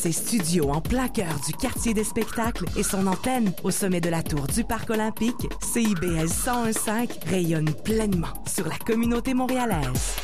Ses 0.00 0.12
studios 0.12 0.70
en 0.70 0.80
plein 0.80 1.08
cœur 1.08 1.38
du 1.46 1.52
quartier 1.52 1.92
des 1.92 2.04
spectacles 2.04 2.64
et 2.74 2.82
son 2.82 3.06
antenne 3.06 3.52
au 3.64 3.70
sommet 3.70 4.00
de 4.00 4.08
la 4.08 4.22
tour 4.22 4.46
du 4.46 4.64
Parc 4.64 4.88
olympique, 4.88 5.46
CIBL 5.60 6.24
101.5 6.24 7.28
rayonne 7.28 7.70
pleinement 7.84 8.32
sur 8.46 8.66
la 8.66 8.78
communauté 8.78 9.34
montréalaise. 9.34 10.16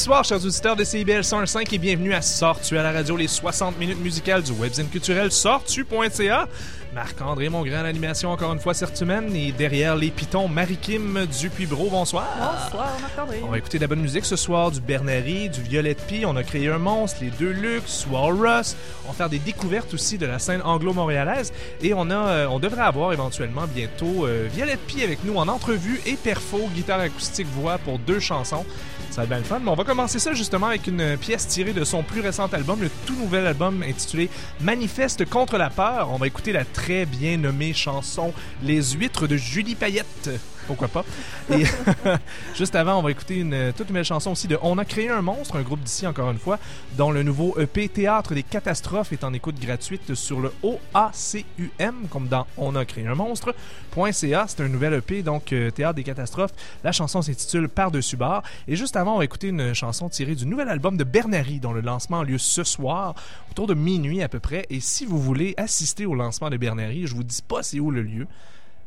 Vendredi 0.00 0.04
soir, 0.04 0.24
chers 0.24 0.44
auditeurs 0.44 0.76
de 0.76 0.84
CIBL 0.84 1.24
105 1.24 1.72
et 1.72 1.78
bienvenue 1.78 2.14
à 2.14 2.22
Sortu 2.22 2.78
à 2.78 2.82
la 2.82 2.92
radio, 2.92 3.16
les 3.16 3.28
60 3.28 3.78
minutes 3.78 4.00
musicales 4.00 4.42
du 4.42 4.52
webzine 4.52 4.88
culturel 4.88 5.30
sortu.ca. 5.30 6.48
Marc-André 6.94 7.48
Mongrain 7.48 7.78
à 7.78 7.82
l'animation 7.84 8.30
encore 8.30 8.52
une 8.52 8.58
fois 8.58 8.74
cette 8.74 8.96
semaine 8.96 9.34
et 9.36 9.52
derrière 9.52 9.94
les 9.94 10.10
pitons, 10.10 10.48
Marie-Kim 10.48 11.26
Dupuis-Bro, 11.26 11.88
bonsoir. 11.90 12.26
Bonsoir 12.36 12.90
Marc-André. 13.00 13.40
On 13.44 13.50
va 13.50 13.58
écouter 13.58 13.78
de 13.78 13.84
la 13.84 13.88
bonne 13.88 14.00
musique 14.00 14.24
ce 14.24 14.36
soir, 14.36 14.70
du 14.70 14.80
Bernary, 14.80 15.48
du 15.48 15.62
Violette 15.62 16.02
Pie, 16.06 16.24
on 16.26 16.34
a 16.36 16.42
créé 16.42 16.68
un 16.68 16.78
monstre, 16.78 17.18
les 17.22 17.30
deux 17.30 17.50
Lux, 17.50 18.06
Walrus. 18.10 18.76
On 19.04 19.08
va 19.08 19.14
faire 19.14 19.28
des 19.28 19.38
découvertes 19.38 19.94
aussi 19.94 20.18
de 20.18 20.26
la 20.26 20.38
scène 20.38 20.62
anglo-montréalaise 20.62 21.52
et 21.80 21.94
on 21.94 22.10
a, 22.10 22.16
euh, 22.16 22.46
on 22.48 22.58
devrait 22.58 22.82
avoir 22.82 23.12
éventuellement 23.12 23.66
bientôt 23.72 24.26
euh, 24.26 24.48
Violette 24.52 24.80
Pie 24.86 25.04
avec 25.04 25.24
nous 25.24 25.36
en 25.36 25.46
entrevue 25.46 26.00
et 26.06 26.14
perfo, 26.14 26.68
guitare 26.74 27.00
acoustique 27.00 27.46
voix 27.48 27.78
pour 27.78 27.98
deux 28.00 28.20
chansons. 28.20 28.64
Ça 29.10 29.16
va 29.16 29.22
être 29.24 29.28
bien 29.28 29.38
le 29.38 29.44
fun. 29.44 29.60
Mais 29.62 29.70
on 29.70 29.74
va 29.74 29.82
commencer 29.84 30.20
ça 30.20 30.34
justement 30.34 30.68
avec 30.68 30.86
une 30.86 31.16
pièce 31.16 31.46
tirée 31.48 31.72
de 31.72 31.82
son 31.82 32.02
plus 32.04 32.20
récent 32.20 32.46
album, 32.46 32.80
le 32.80 32.90
tout 33.06 33.16
nouvel 33.16 33.46
album 33.46 33.82
intitulé 33.82 34.30
Manifeste 34.60 35.28
contre 35.28 35.58
la 35.58 35.68
peur. 35.68 36.10
On 36.12 36.16
va 36.16 36.28
écouter 36.28 36.52
la 36.52 36.64
très 36.80 37.04
bien 37.04 37.36
nommée 37.36 37.74
chanson 37.74 38.32
Les 38.62 38.92
huîtres 38.92 39.26
de 39.26 39.36
Julie 39.36 39.74
Payette 39.74 40.30
pourquoi 40.70 41.02
pas. 41.02 41.04
Et 41.52 41.64
juste 42.54 42.76
avant, 42.76 42.98
on 42.98 43.02
va 43.02 43.10
écouter 43.10 43.40
une 43.40 43.72
toute 43.76 43.88
nouvelle 43.88 44.04
chanson 44.04 44.30
aussi 44.30 44.46
de 44.46 44.56
On 44.62 44.78
a 44.78 44.84
créé 44.84 45.08
un 45.08 45.20
monstre, 45.20 45.56
un 45.56 45.62
groupe 45.62 45.80
d'ici 45.80 46.06
encore 46.06 46.30
une 46.30 46.38
fois, 46.38 46.60
dont 46.96 47.10
le 47.10 47.24
nouveau 47.24 47.58
EP 47.58 47.88
Théâtre 47.88 48.34
des 48.34 48.44
catastrophes 48.44 49.12
est 49.12 49.24
en 49.24 49.32
écoute 49.32 49.58
gratuite 49.58 50.14
sur 50.14 50.38
le 50.38 50.52
OACUM, 50.62 52.06
comme 52.08 52.28
dans 52.28 52.46
On 52.56 52.76
a 52.76 52.84
créé 52.84 53.04
un 53.08 53.16
monstre.ca. 53.16 54.44
C'est 54.46 54.60
un 54.62 54.68
nouvel 54.68 54.94
EP, 54.94 55.22
donc 55.22 55.52
euh, 55.52 55.72
Théâtre 55.72 55.94
des 55.94 56.04
catastrophes. 56.04 56.52
La 56.84 56.92
chanson 56.92 57.20
s'intitule 57.20 57.68
Par-dessus 57.68 58.16
bar. 58.16 58.44
Et 58.68 58.76
juste 58.76 58.94
avant, 58.94 59.16
on 59.16 59.18
va 59.18 59.24
écouter 59.24 59.48
une 59.48 59.74
chanson 59.74 60.08
tirée 60.08 60.36
du 60.36 60.46
nouvel 60.46 60.68
album 60.68 60.96
de 60.96 61.02
Bernary, 61.02 61.58
dont 61.58 61.72
le 61.72 61.80
lancement 61.80 62.20
a 62.20 62.24
lieu 62.24 62.38
ce 62.38 62.62
soir, 62.62 63.16
autour 63.50 63.66
de 63.66 63.74
minuit 63.74 64.22
à 64.22 64.28
peu 64.28 64.38
près. 64.38 64.66
Et 64.70 64.78
si 64.78 65.04
vous 65.04 65.20
voulez 65.20 65.54
assister 65.56 66.06
au 66.06 66.14
lancement 66.14 66.48
de 66.48 66.56
Bernary, 66.56 67.08
je 67.08 67.14
vous 67.16 67.24
dis 67.24 67.42
pas 67.42 67.64
c'est 67.64 67.80
où 67.80 67.90
le 67.90 68.02
lieu. 68.02 68.28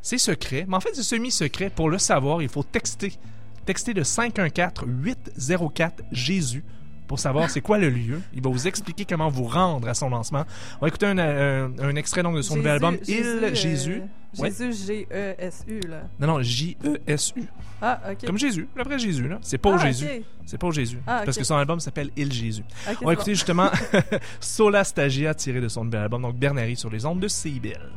C'est 0.03 0.19
secret, 0.19 0.65
mais 0.67 0.75
en 0.75 0.81
fait, 0.81 0.89
c'est 0.93 1.01
semi-secret. 1.01 1.69
Pour 1.69 1.89
le 1.89 1.97
savoir, 1.97 2.41
il 2.41 2.49
faut 2.49 2.63
texter. 2.63 3.13
Texter 3.65 3.93
de 3.93 4.03
514-804-JÉSUS 4.03 6.61
pour 7.07 7.19
savoir 7.19 7.49
c'est 7.49 7.61
quoi 7.61 7.77
le 7.77 7.89
lieu. 7.89 8.19
Il 8.33 8.41
va 8.41 8.49
vous 8.49 8.67
expliquer 8.67 9.05
comment 9.05 9.29
vous 9.29 9.45
rendre 9.45 9.87
à 9.87 9.93
son 9.93 10.09
lancement. 10.09 10.43
On 10.77 10.81
va 10.81 10.89
écouter 10.89 11.05
un, 11.05 11.17
un, 11.17 11.95
extrait 11.95 12.23
donc 12.23 12.35
de 12.35 12.41
son 12.41 12.57
nouvel 12.57 12.73
album 12.73 12.97
Il 13.07 13.51
Jésus. 13.53 14.01
Jésus, 14.33 14.73
G-E-S-U, 14.73 15.79
là. 15.87 16.01
Non, 16.19 16.27
non, 16.27 16.41
J-E-S-U. 16.41 17.45
Ah, 17.81 18.01
OK. 18.11 18.25
Comme 18.25 18.37
Jésus, 18.37 18.67
le 18.75 18.83
vrai 18.83 18.99
Jésus, 18.99 19.25
là. 19.27 19.39
C'est 19.41 19.57
pas 19.57 19.69
au 19.69 19.77
Jésus. 19.77 20.05
C'est 20.45 20.57
pas 20.57 20.67
au 20.67 20.71
Jésus. 20.71 20.99
Ah, 21.07 21.21
Parce 21.23 21.37
que 21.37 21.45
son 21.45 21.55
album 21.55 21.79
s'appelle 21.79 22.09
Il 22.17 22.33
Jésus. 22.33 22.63
Okay, 22.85 22.97
On 23.03 23.05
va 23.05 23.13
écouter 23.13 23.35
justement 23.35 23.69
Sola 24.41 24.83
Stagia 24.83 25.33
tiré 25.33 25.61
de 25.61 25.69
son 25.69 25.85
nouvel 25.85 26.01
album, 26.01 26.23
donc 26.23 26.35
Bernary 26.35 26.75
sur 26.75 26.89
les 26.89 27.05
ondes 27.05 27.19
de 27.19 27.29
CIBL. 27.29 27.89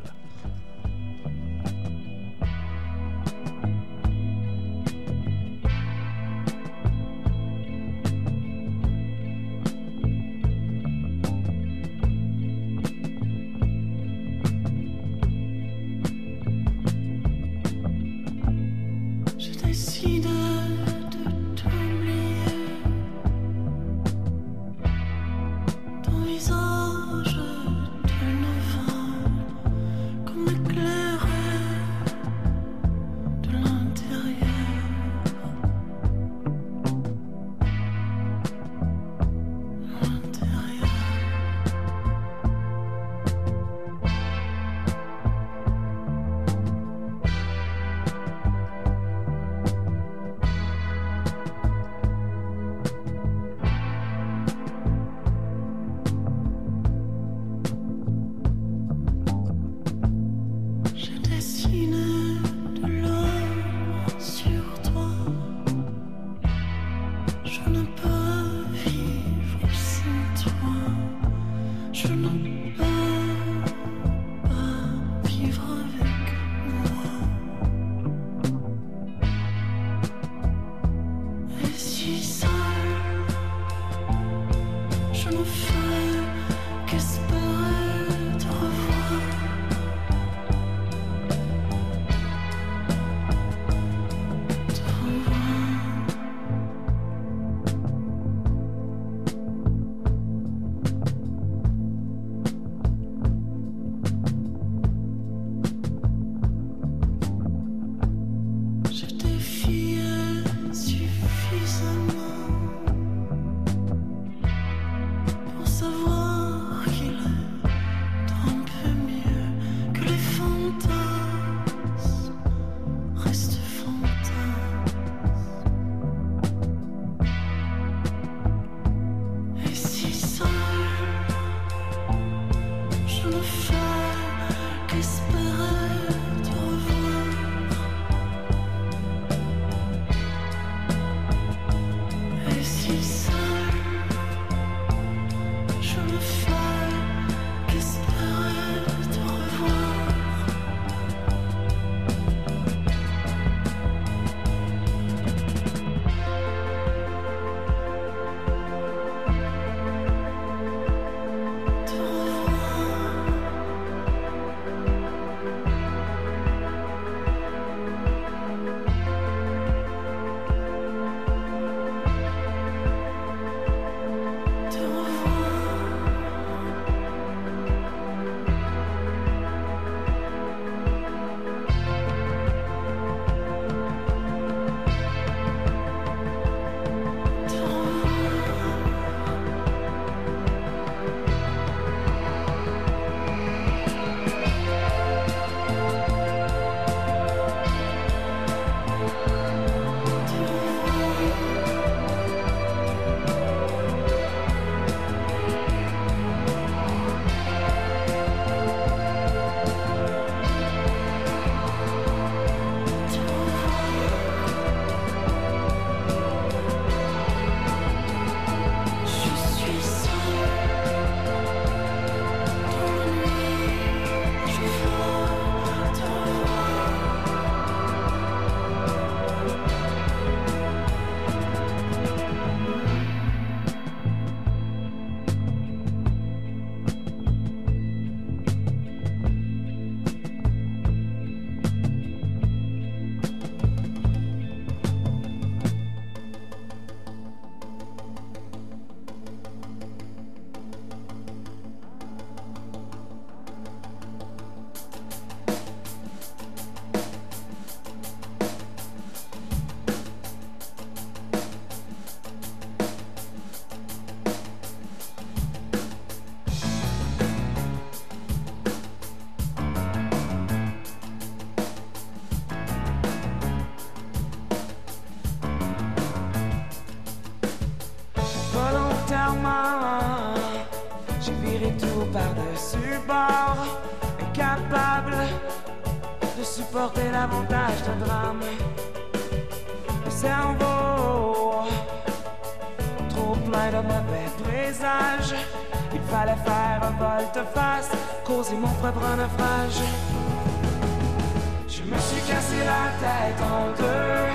En 303.41 303.71
deux, 303.77 304.27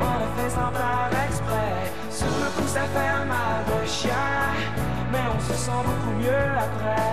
en 0.00 0.12
le 0.20 0.28
faisant 0.36 0.72
par 0.72 1.10
exprès. 1.26 1.92
Sur 2.10 2.26
le 2.26 2.48
coup, 2.56 2.68
ça 2.68 2.82
fait 2.94 3.24
mal 3.26 3.64
de 3.66 3.86
chien, 3.86 4.30
mais 5.12 5.24
on 5.36 5.40
se 5.40 5.54
sent 5.54 5.82
beaucoup 5.84 6.14
mieux 6.18 6.48
après. 6.66 7.12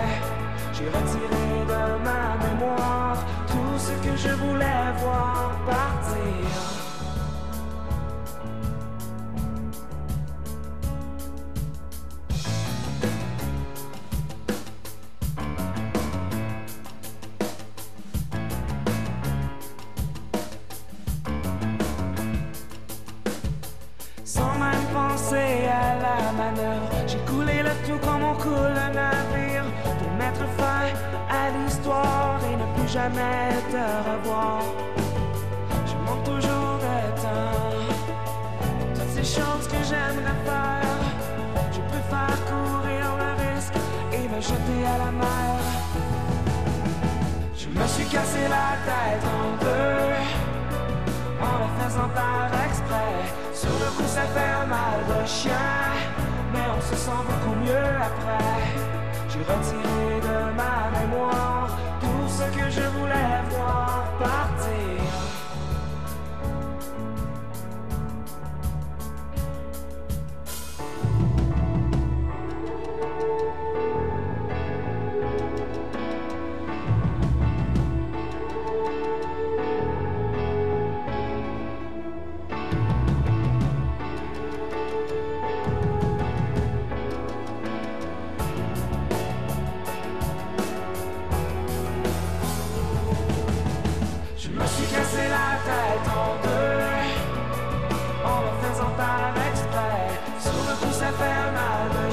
J'ai 0.72 0.86
retiré 0.86 1.46
de 1.72 1.82
ma 2.04 2.24
mémoire 2.46 3.16
tout 3.46 3.78
ce 3.78 3.92
que 4.04 4.16
je 4.16 4.34
voulais 4.34 4.92
voir 5.02 5.52
partir. 5.66 6.85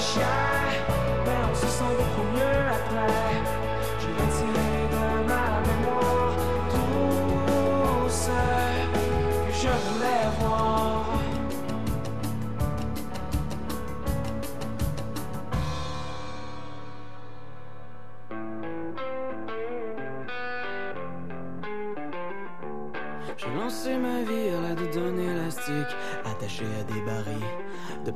Mal 0.04 0.10
de 0.10 0.10
chien 0.12 0.22
Mais 1.26 1.32
on 1.50 1.56
se 1.56 1.68
sent 1.68 2.33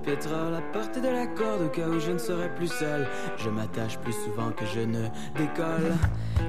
pétrole 0.07 0.55
à 0.55 0.61
portée 0.71 1.01
de 1.01 1.09
la 1.09 1.27
corde 1.27 1.63
Au 1.63 1.67
cas 1.67 1.87
où 1.87 1.99
je 1.99 2.11
ne 2.11 2.17
serai 2.17 2.49
plus 2.55 2.71
seul. 2.71 3.05
Je 3.37 3.49
m'attache 3.49 3.97
plus 3.97 4.13
souvent 4.13 4.51
que 4.51 4.65
je 4.65 4.79
ne 4.79 5.03
décolle. 5.35 5.91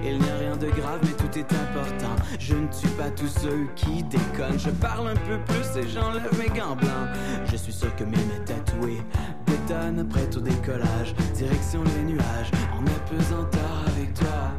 Il 0.05 0.19
n'y 0.19 0.31
a 0.31 0.37
rien 0.37 0.57
de 0.57 0.69
grave 0.69 1.00
mais 1.03 1.17
tout 1.23 1.37
est 1.37 1.53
important. 1.53 2.15
Je 2.38 2.55
ne 2.55 2.69
tue 2.69 2.95
pas 2.97 3.11
tous 3.11 3.27
ceux 3.27 3.67
qui 3.75 4.05
déconnent 4.05 4.59
Je 4.59 4.71
parle 4.71 5.09
un 5.09 5.21
peu 5.29 5.38
plus 5.49 5.69
et 5.77 5.88
j'enlève 5.88 6.33
mes 6.38 6.50
gants 6.57 6.77
blancs. 6.77 7.09
Je 7.50 7.57
suis 7.57 7.73
sûr 7.73 7.95
que 7.97 8.05
mes 8.05 8.17
mains 8.29 8.45
tatouées 8.47 9.03
Détonnent 9.47 10.09
prêtes 10.09 10.37
au 10.37 10.41
décollage. 10.41 11.15
Direction 11.35 11.83
les 11.83 12.05
nuages 12.12 12.53
En 12.79 12.83
apesanteur 12.87 13.75
avec 13.88 14.15
toi. 14.15 14.53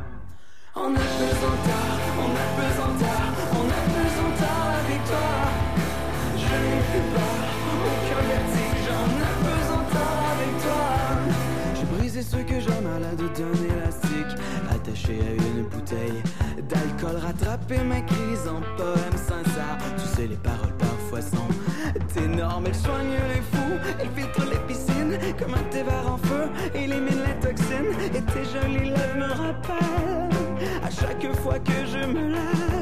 En 0.76 0.92
apesanteur, 0.92 1.90
en 2.24 2.32
apesanteur, 2.46 3.22
en 3.60 3.66
apesanteur 3.82 4.62
avec 4.84 5.04
toi. 5.06 5.30
Je 6.38 6.56
n'ai 6.56 6.82
plus 6.90 7.06
peur, 7.14 7.39
brisé 12.20 12.38
ce 12.38 12.38
que 12.38 12.60
j'aime 12.60 12.88
à 12.88 13.00
la 13.00 13.16
de 13.16 13.28
d'un 13.28 13.76
élastique, 13.76 14.40
attaché 14.70 15.20
à 15.20 15.34
une 15.34 15.64
bouteille 15.64 16.22
d'alcool, 16.70 17.18
rattrapé 17.22 17.78
ma 17.84 18.02
crise 18.02 18.48
en 18.48 18.62
poème 18.78 19.18
sincère. 19.18 19.78
Tu 19.98 20.06
sais, 20.16 20.28
les 20.28 20.36
paroles 20.36 20.76
parfois 20.78 21.22
sont 21.22 22.22
énormes, 22.24 22.66
elles 22.68 22.76
soignent 22.76 23.20
les 23.34 23.42
fous, 23.42 23.80
elles 24.00 24.10
filtrent 24.16 24.50
les 24.50 24.74
piscines 24.74 25.18
comme 25.38 25.54
un 25.54 25.64
thé 25.70 25.84
en 26.08 26.18
feu, 26.18 26.50
éliminent 26.74 27.24
les 27.26 27.48
toxines. 27.48 27.94
Et 28.14 28.22
tes 28.22 28.46
jolies 28.46 28.90
lèvres 28.90 29.18
me 29.18 29.32
rappellent 29.32 30.60
à 30.84 30.90
chaque 30.90 31.36
fois 31.38 31.60
que 31.60 31.86
je 31.86 32.06
me 32.06 32.34
lève 32.34 32.79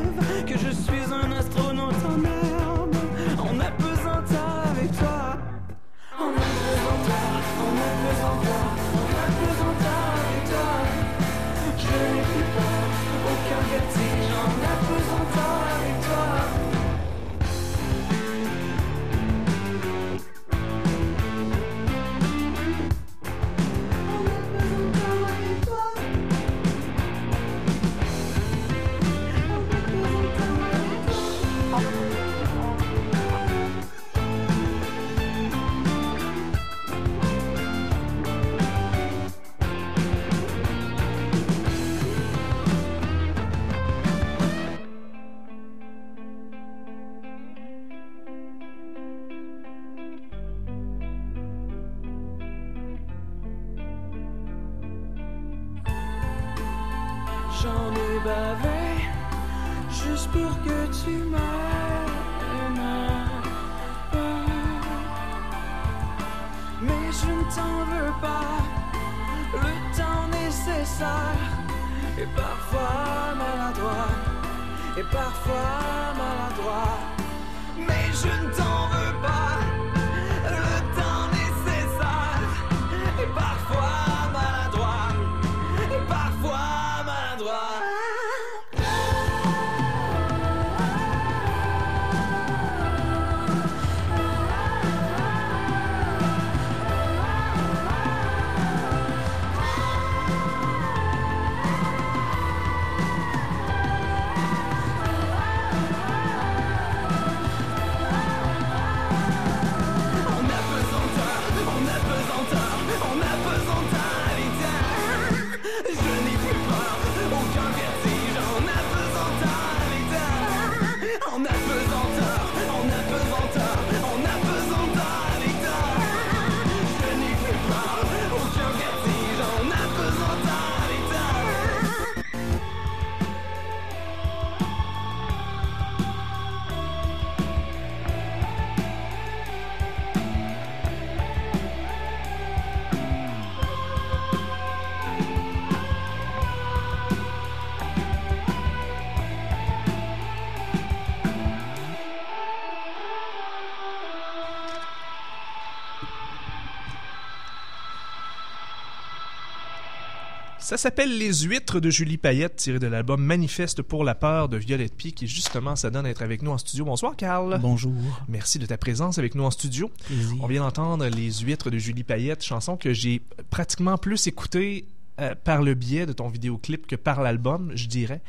Ça 160.67 160.75
s'appelle 160.75 161.17
Les 161.17 161.43
Huîtres 161.43 161.79
de 161.79 161.89
Julie 161.89 162.17
Payette, 162.17 162.57
tiré 162.57 162.77
de 162.77 162.87
l'album 162.87 163.23
Manifeste 163.23 163.81
pour 163.81 164.03
la 164.03 164.15
peur 164.15 164.49
de 164.49 164.57
Violette 164.57 164.93
Pie, 164.93 165.13
qui 165.13 165.25
justement 165.25 165.77
ça 165.77 165.89
donne 165.89 166.03
d'être 166.03 166.21
avec 166.21 166.41
nous 166.41 166.51
en 166.51 166.57
studio. 166.57 166.83
Bonsoir, 166.83 167.15
Carl. 167.15 167.57
Bonjour. 167.61 167.93
Merci 168.27 168.59
de 168.59 168.65
ta 168.65 168.77
présence 168.77 169.17
avec 169.17 169.33
nous 169.33 169.45
en 169.45 169.49
studio. 169.49 169.89
Plaisir. 170.07 170.35
On 170.41 170.47
vient 170.47 170.63
d'entendre 170.63 171.05
Les 171.07 171.31
Huîtres 171.35 171.69
de 171.69 171.77
Julie 171.77 172.03
Payette, 172.03 172.43
chanson 172.43 172.75
que 172.75 172.91
j'ai 172.91 173.21
pratiquement 173.49 173.97
plus 173.97 174.27
écoutée 174.27 174.83
euh, 175.21 175.35
par 175.41 175.61
le 175.61 175.73
biais 175.73 176.05
de 176.05 176.11
ton 176.11 176.27
vidéoclip 176.27 176.85
que 176.85 176.97
par 176.97 177.21
l'album, 177.21 177.71
je 177.73 177.87
dirais. 177.87 178.19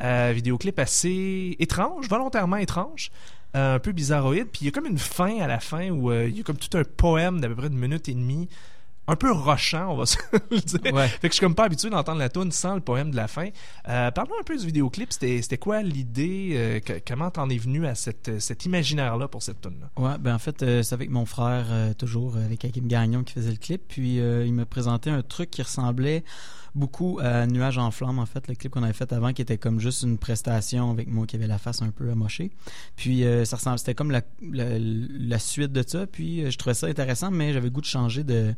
Euh, 0.00 0.30
vidéoclip 0.32 0.78
assez 0.78 1.56
étrange, 1.58 2.08
volontairement 2.08 2.58
étrange. 2.58 3.10
euh, 3.56 3.76
un 3.76 3.78
peu 3.78 3.92
bizarroïde, 3.92 4.46
puis 4.52 4.60
il 4.62 4.64
y 4.66 4.68
a 4.68 4.70
comme 4.70 4.86
une 4.86 4.98
fin 4.98 5.40
à 5.40 5.46
la 5.46 5.58
fin 5.60 5.90
où 5.90 6.10
euh, 6.10 6.28
il 6.28 6.36
y 6.36 6.40
a 6.40 6.42
comme 6.44 6.56
tout 6.56 6.76
un 6.76 6.84
poème 6.84 7.40
d'à 7.40 7.48
peu 7.48 7.56
près 7.56 7.66
une 7.66 7.78
minute 7.78 8.08
et 8.08 8.14
demie, 8.14 8.48
un 9.10 9.16
peu 9.16 9.32
rochant, 9.32 9.92
on 9.92 9.96
va 9.96 10.06
se 10.06 10.16
le 10.50 10.58
dire. 10.60 10.92
Ouais. 10.94 11.08
Fait 11.08 11.28
que 11.28 11.32
je 11.32 11.36
suis 11.36 11.40
comme 11.40 11.54
pas 11.54 11.64
habitué 11.64 11.90
d'entendre 11.90 12.18
la 12.18 12.28
tune 12.28 12.52
sans 12.52 12.74
le 12.74 12.80
poème 12.80 13.10
de 13.10 13.16
la 13.16 13.28
fin. 13.28 13.48
Euh, 13.88 14.10
Parle-nous 14.10 14.36
un 14.40 14.44
peu 14.44 14.56
du 14.56 14.66
vidéoclip. 14.66 15.12
C'était 15.12 15.42
c'était 15.42 15.58
quoi 15.58 15.82
l'idée? 15.82 16.52
euh, 16.54 16.80
que- 16.80 17.00
comment 17.06 17.30
t'en 17.30 17.48
es 17.50 17.56
venu 17.58 17.86
à 17.86 17.94
cette, 17.94 18.40
cet 18.40 18.64
imaginaire-là 18.66 19.28
pour 19.28 19.42
cette 19.42 19.60
tune-là? 19.60 19.90
Ouais, 19.96 20.18
ben 20.18 20.34
en 20.34 20.38
fait, 20.38 20.62
euh, 20.62 20.82
c'est 20.82 20.94
avec 20.94 21.10
mon 21.10 21.26
frère, 21.26 21.66
euh, 21.70 21.92
toujours, 21.94 22.36
euh, 22.36 22.44
avec 22.44 22.64
Hakim 22.64 22.86
Gagnon, 22.86 23.24
qui 23.24 23.34
faisait 23.34 23.50
le 23.50 23.56
clip. 23.56 23.82
Puis 23.88 24.20
euh, 24.20 24.44
il 24.46 24.52
me 24.54 24.64
présentait 24.64 25.10
un 25.10 25.22
truc 25.22 25.50
qui 25.50 25.62
ressemblait 25.62 26.24
beaucoup 26.74 27.18
à 27.22 27.46
Nuage 27.46 27.78
en 27.78 27.90
flamme, 27.90 28.18
en 28.18 28.26
fait, 28.26 28.48
le 28.48 28.54
clip 28.54 28.72
qu'on 28.72 28.82
avait 28.82 28.92
fait 28.92 29.12
avant, 29.12 29.32
qui 29.32 29.42
était 29.42 29.58
comme 29.58 29.80
juste 29.80 30.02
une 30.02 30.18
prestation 30.18 30.90
avec 30.90 31.08
moi 31.08 31.26
qui 31.26 31.36
avait 31.36 31.46
la 31.46 31.58
face 31.58 31.82
un 31.82 31.90
peu 31.90 32.10
amochée. 32.10 32.50
Puis 32.96 33.24
euh, 33.24 33.44
ça 33.44 33.56
ressemble, 33.56 33.78
c'était 33.78 33.94
comme 33.94 34.10
la, 34.10 35.38
suite 35.38 35.72
de 35.72 35.84
ça. 35.86 36.06
Puis 36.06 36.44
euh, 36.44 36.50
je 36.50 36.58
trouvais 36.58 36.74
ça 36.74 36.86
intéressant, 36.86 37.30
mais 37.30 37.52
j'avais 37.52 37.70
goût 37.70 37.80
de 37.80 37.86
changer 37.86 38.24
de, 38.24 38.54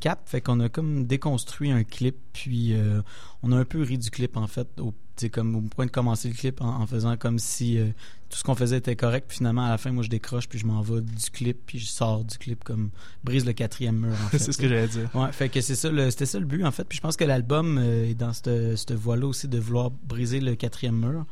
cap. 0.00 0.22
Fait 0.26 0.40
qu'on 0.40 0.60
a 0.60 0.68
comme 0.68 1.06
déconstruit 1.06 1.70
un 1.70 1.84
clip, 1.84 2.16
puis 2.32 2.74
euh, 2.74 3.00
on 3.42 3.52
a 3.52 3.56
un 3.56 3.64
peu 3.64 3.82
ri 3.82 3.98
du 3.98 4.10
clip, 4.10 4.36
en 4.36 4.46
fait, 4.46 4.68
au, 4.80 4.94
sais, 5.22 5.30
comme 5.30 5.56
au 5.56 5.60
point 5.62 5.86
de 5.86 5.90
commencer 5.90 6.28
le 6.28 6.34
clip 6.34 6.60
en, 6.60 6.68
en 6.82 6.86
faisant 6.86 7.16
comme 7.16 7.38
si 7.38 7.78
euh, 7.78 7.86
tout 8.30 8.38
ce 8.38 8.42
qu'on 8.44 8.54
faisait 8.54 8.78
était 8.78 8.96
correct. 8.96 9.26
Puis 9.28 9.38
finalement, 9.38 9.64
à 9.64 9.70
la 9.70 9.78
fin, 9.78 9.92
moi, 9.92 10.02
je 10.02 10.08
décroche, 10.10 10.48
puis 10.48 10.58
je 10.58 10.66
m'en 10.66 10.80
vais 10.82 11.00
du 11.00 11.30
clip, 11.32 11.58
puis 11.66 11.78
je 11.78 11.86
sors 11.86 12.24
du 12.24 12.36
clip 12.38 12.64
comme 12.64 12.90
brise 13.22 13.44
le 13.44 13.52
quatrième 13.52 13.96
mur, 13.98 14.12
en 14.12 14.28
fait. 14.30 14.38
c'est 14.38 14.52
ce 14.52 14.58
que 14.58 14.68
j'allais 14.68 14.88
dire. 14.88 15.08
Ouais, 15.14 15.30
fait 15.32 15.48
que 15.48 15.60
c'est 15.60 15.74
ça, 15.76 15.90
le- 15.90 16.10
c'était 16.10 16.26
ça 16.26 16.38
le 16.38 16.46
but 16.46 16.64
en 16.64 16.70
fait. 16.70 16.84
Puis 16.84 16.96
je 16.96 17.02
pense 17.02 17.16
que 17.16 17.24
l'album 17.24 17.78
euh, 17.78 18.06
est 18.10 18.14
dans 18.14 18.32
cette, 18.32 18.76
cette 18.76 18.92
voie-là 18.92 19.26
aussi 19.26 19.46
de 19.48 19.58
vouloir 19.58 19.90
briser 19.90 20.40
le 20.40 20.54
quatrième 20.56 20.98
mur. 20.98 21.26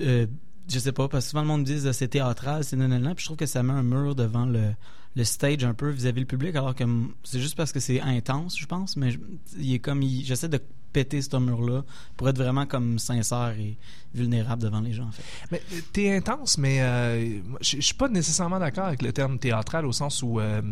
Euh, 0.00 0.26
je 0.70 0.78
sais 0.78 0.92
pas, 0.92 1.08
parce 1.08 1.24
que 1.26 1.30
souvent 1.30 1.42
le 1.42 1.48
monde 1.48 1.60
me 1.60 1.66
dit 1.66 1.86
euh, 1.86 1.92
c'est 1.92 2.08
théâtral, 2.08 2.64
c'est 2.64 2.76
nanana, 2.76 3.14
puis 3.14 3.22
je 3.22 3.26
trouve 3.28 3.36
que 3.36 3.46
ça 3.46 3.62
met 3.62 3.72
un 3.72 3.82
mur 3.82 4.14
devant 4.14 4.46
le, 4.46 4.70
le 5.14 5.24
stage 5.24 5.62
un 5.64 5.74
peu 5.74 5.90
vis-à-vis 5.90 6.20
le 6.20 6.26
public, 6.26 6.56
alors 6.56 6.74
que 6.74 6.84
c'est 7.22 7.38
juste 7.40 7.54
parce 7.56 7.70
que 7.72 7.80
c'est 7.80 8.00
intense, 8.00 8.58
je 8.58 8.66
pense, 8.66 8.96
mais 8.96 9.10
je- 9.10 9.18
il 9.58 9.72
est 9.74 9.78
comme, 9.78 10.02
j'essaie 10.02 10.48
de 10.48 10.58
péter 10.94 11.20
ce 11.20 11.36
mur-là 11.36 11.84
pour 12.16 12.28
être 12.28 12.38
vraiment 12.38 12.64
comme 12.64 12.98
sincère 12.98 13.54
et 13.58 13.76
vulnérable 14.14 14.62
devant 14.62 14.80
les 14.80 14.92
gens 14.92 15.08
en 15.08 15.12
fait. 15.12 15.24
Mais 15.50 15.60
t'es 15.92 16.14
intense, 16.14 16.56
mais 16.56 16.80
euh, 16.80 17.40
je 17.60 17.80
suis 17.80 17.94
pas 17.94 18.08
nécessairement 18.08 18.60
d'accord 18.60 18.86
avec 18.86 19.02
le 19.02 19.12
terme 19.12 19.38
théâtral 19.38 19.84
au 19.84 19.92
sens 19.92 20.22
où 20.22 20.40
euh, 20.40 20.62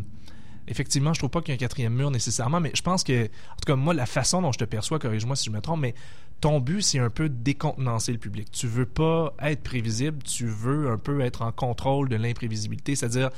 effectivement, 0.68 1.12
je 1.12 1.18
trouve 1.18 1.30
pas 1.30 1.40
qu'il 1.40 1.50
y 1.50 1.52
a 1.52 1.56
un 1.56 1.58
quatrième 1.58 1.94
mur 1.94 2.10
nécessairement, 2.10 2.60
mais 2.60 2.70
je 2.74 2.82
pense 2.82 3.02
que, 3.02 3.24
en 3.24 3.56
tout 3.56 3.66
cas, 3.66 3.76
moi, 3.76 3.94
la 3.94 4.06
façon 4.06 4.40
dont 4.40 4.52
je 4.52 4.58
te 4.58 4.64
perçois, 4.64 5.00
corrige-moi 5.00 5.34
si 5.34 5.46
je 5.46 5.50
me 5.50 5.60
trompe, 5.60 5.80
mais 5.80 5.94
ton 6.40 6.60
but, 6.60 6.82
c'est 6.82 7.00
un 7.00 7.10
peu 7.10 7.28
décontenancer 7.28 8.12
le 8.12 8.18
public. 8.18 8.50
Tu 8.52 8.68
veux 8.68 8.86
pas 8.86 9.34
être 9.42 9.62
prévisible, 9.62 10.22
tu 10.22 10.46
veux 10.46 10.90
un 10.90 10.98
peu 10.98 11.20
être 11.20 11.42
en 11.42 11.52
contrôle 11.52 12.08
de 12.08 12.16
l'imprévisibilité, 12.16 12.94
c'est-à-dire 12.94 13.30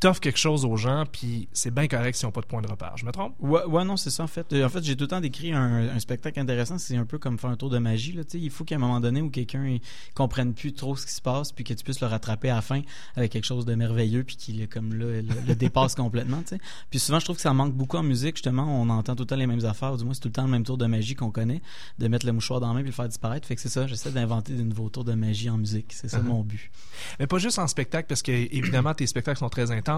t'offres 0.00 0.20
quelque 0.20 0.38
chose 0.38 0.64
aux 0.64 0.76
gens, 0.76 1.04
puis 1.10 1.48
c'est 1.52 1.72
bien 1.72 1.86
correct 1.86 2.14
s'ils 2.16 2.26
n'ont 2.26 2.32
pas 2.32 2.40
de 2.40 2.46
point 2.46 2.62
de 2.62 2.66
repère. 2.68 2.92
Je 2.96 3.04
me 3.04 3.12
trompe? 3.12 3.34
Ouais, 3.38 3.64
ouais, 3.66 3.84
non, 3.84 3.96
c'est 3.96 4.10
ça 4.10 4.24
en 4.24 4.26
fait. 4.26 4.52
Euh, 4.52 4.64
En 4.64 4.68
fait, 4.68 4.82
j'ai 4.82 4.96
tout 4.96 5.04
le 5.04 5.08
temps 5.08 5.20
décrit 5.20 5.52
un, 5.52 5.88
un 5.94 5.98
spectacle 6.00 6.40
intéressant. 6.40 6.78
C'est 6.78 6.96
un 6.96 7.04
peu 7.04 7.18
comme 7.18 7.38
faire 7.38 7.50
un 7.50 7.56
tour 7.56 7.70
de 7.70 7.78
magie. 7.78 8.12
Là, 8.12 8.22
il 8.34 8.50
faut 8.50 8.64
qu'à 8.64 8.76
un 8.76 8.78
moment 8.78 8.98
donné 9.00 9.20
où 9.22 9.30
quelqu'un 9.30 9.76
comprenne 10.14 10.54
plus 10.54 10.72
trop 10.72 10.96
ce 10.96 11.06
qui 11.06 11.12
se 11.12 11.20
passe, 11.20 11.52
puis 11.52 11.64
que 11.64 11.74
tu 11.74 11.84
puisses 11.84 12.00
le 12.00 12.06
rattraper 12.06 12.50
à 12.50 12.56
la 12.56 12.62
fin 12.62 12.80
avec 13.16 13.30
quelque 13.32 13.44
chose 13.44 13.64
de 13.66 13.74
merveilleux, 13.74 14.24
puis 14.24 14.36
qu'il 14.36 14.60
est 14.62 14.66
comme 14.66 14.94
là, 14.94 15.06
le, 15.20 15.28
le 15.46 15.54
dépasse 15.54 15.94
complètement. 15.96 16.40
tu 16.42 16.56
sais. 16.56 16.60
Puis 16.88 16.98
souvent, 16.98 17.18
je 17.20 17.24
trouve 17.26 17.36
que 17.36 17.42
ça 17.42 17.52
manque 17.52 17.74
beaucoup 17.74 17.96
en 17.98 18.02
musique. 18.02 18.36
Justement, 18.36 18.64
on 18.80 18.88
entend 18.88 19.14
tout 19.14 19.24
le 19.24 19.26
temps 19.26 19.36
les 19.36 19.46
mêmes 19.46 19.64
affaires. 19.66 19.92
ou 19.92 19.96
Du 19.98 20.04
moins, 20.04 20.14
c'est 20.14 20.20
tout 20.20 20.28
le 20.28 20.32
temps 20.32 20.44
le 20.44 20.50
même 20.50 20.64
tour 20.64 20.78
de 20.78 20.86
magie 20.86 21.14
qu'on 21.14 21.30
connaît, 21.30 21.60
de 21.98 22.08
mettre 22.08 22.24
le 22.26 22.32
mouchoir 22.32 22.60
dans 22.60 22.68
la 22.68 22.74
main 22.74 22.80
puis 22.80 22.88
le 22.90 22.94
faire 22.94 23.08
disparaître. 23.08 23.46
Fait 23.46 23.54
que 23.56 23.60
c'est 23.60 23.68
ça. 23.68 23.86
J'essaie 23.86 24.10
d'inventer 24.12 24.54
de 24.54 24.62
nouveaux 24.62 24.88
tours 24.88 25.04
de 25.04 25.14
magie 25.14 25.50
en 25.50 25.58
musique. 25.58 25.92
C'est 25.92 26.08
ça 26.08 26.18
Uh-huh. 26.20 26.22
mon 26.24 26.42
but. 26.42 26.70
Mais 27.18 27.26
pas 27.26 27.38
juste 27.38 27.58
en 27.58 27.66
spectacle, 27.66 28.06
parce 28.08 28.22
que 28.22 28.30
évidemment 28.32 28.92
tes 28.94 29.06
spectacles 29.06 29.38
sont 29.38 29.48
très 29.48 29.70
intenses. 29.70 29.89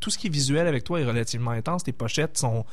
Tout 0.00 0.10
ce 0.10 0.18
qui 0.18 0.26
est 0.26 0.30
visuel 0.30 0.66
avec 0.66 0.84
toi 0.84 1.00
est 1.00 1.04
relativement 1.04 1.50
intense. 1.52 1.84
Tes 1.84 1.92
pochettes 1.92 2.38
sont, 2.38 2.64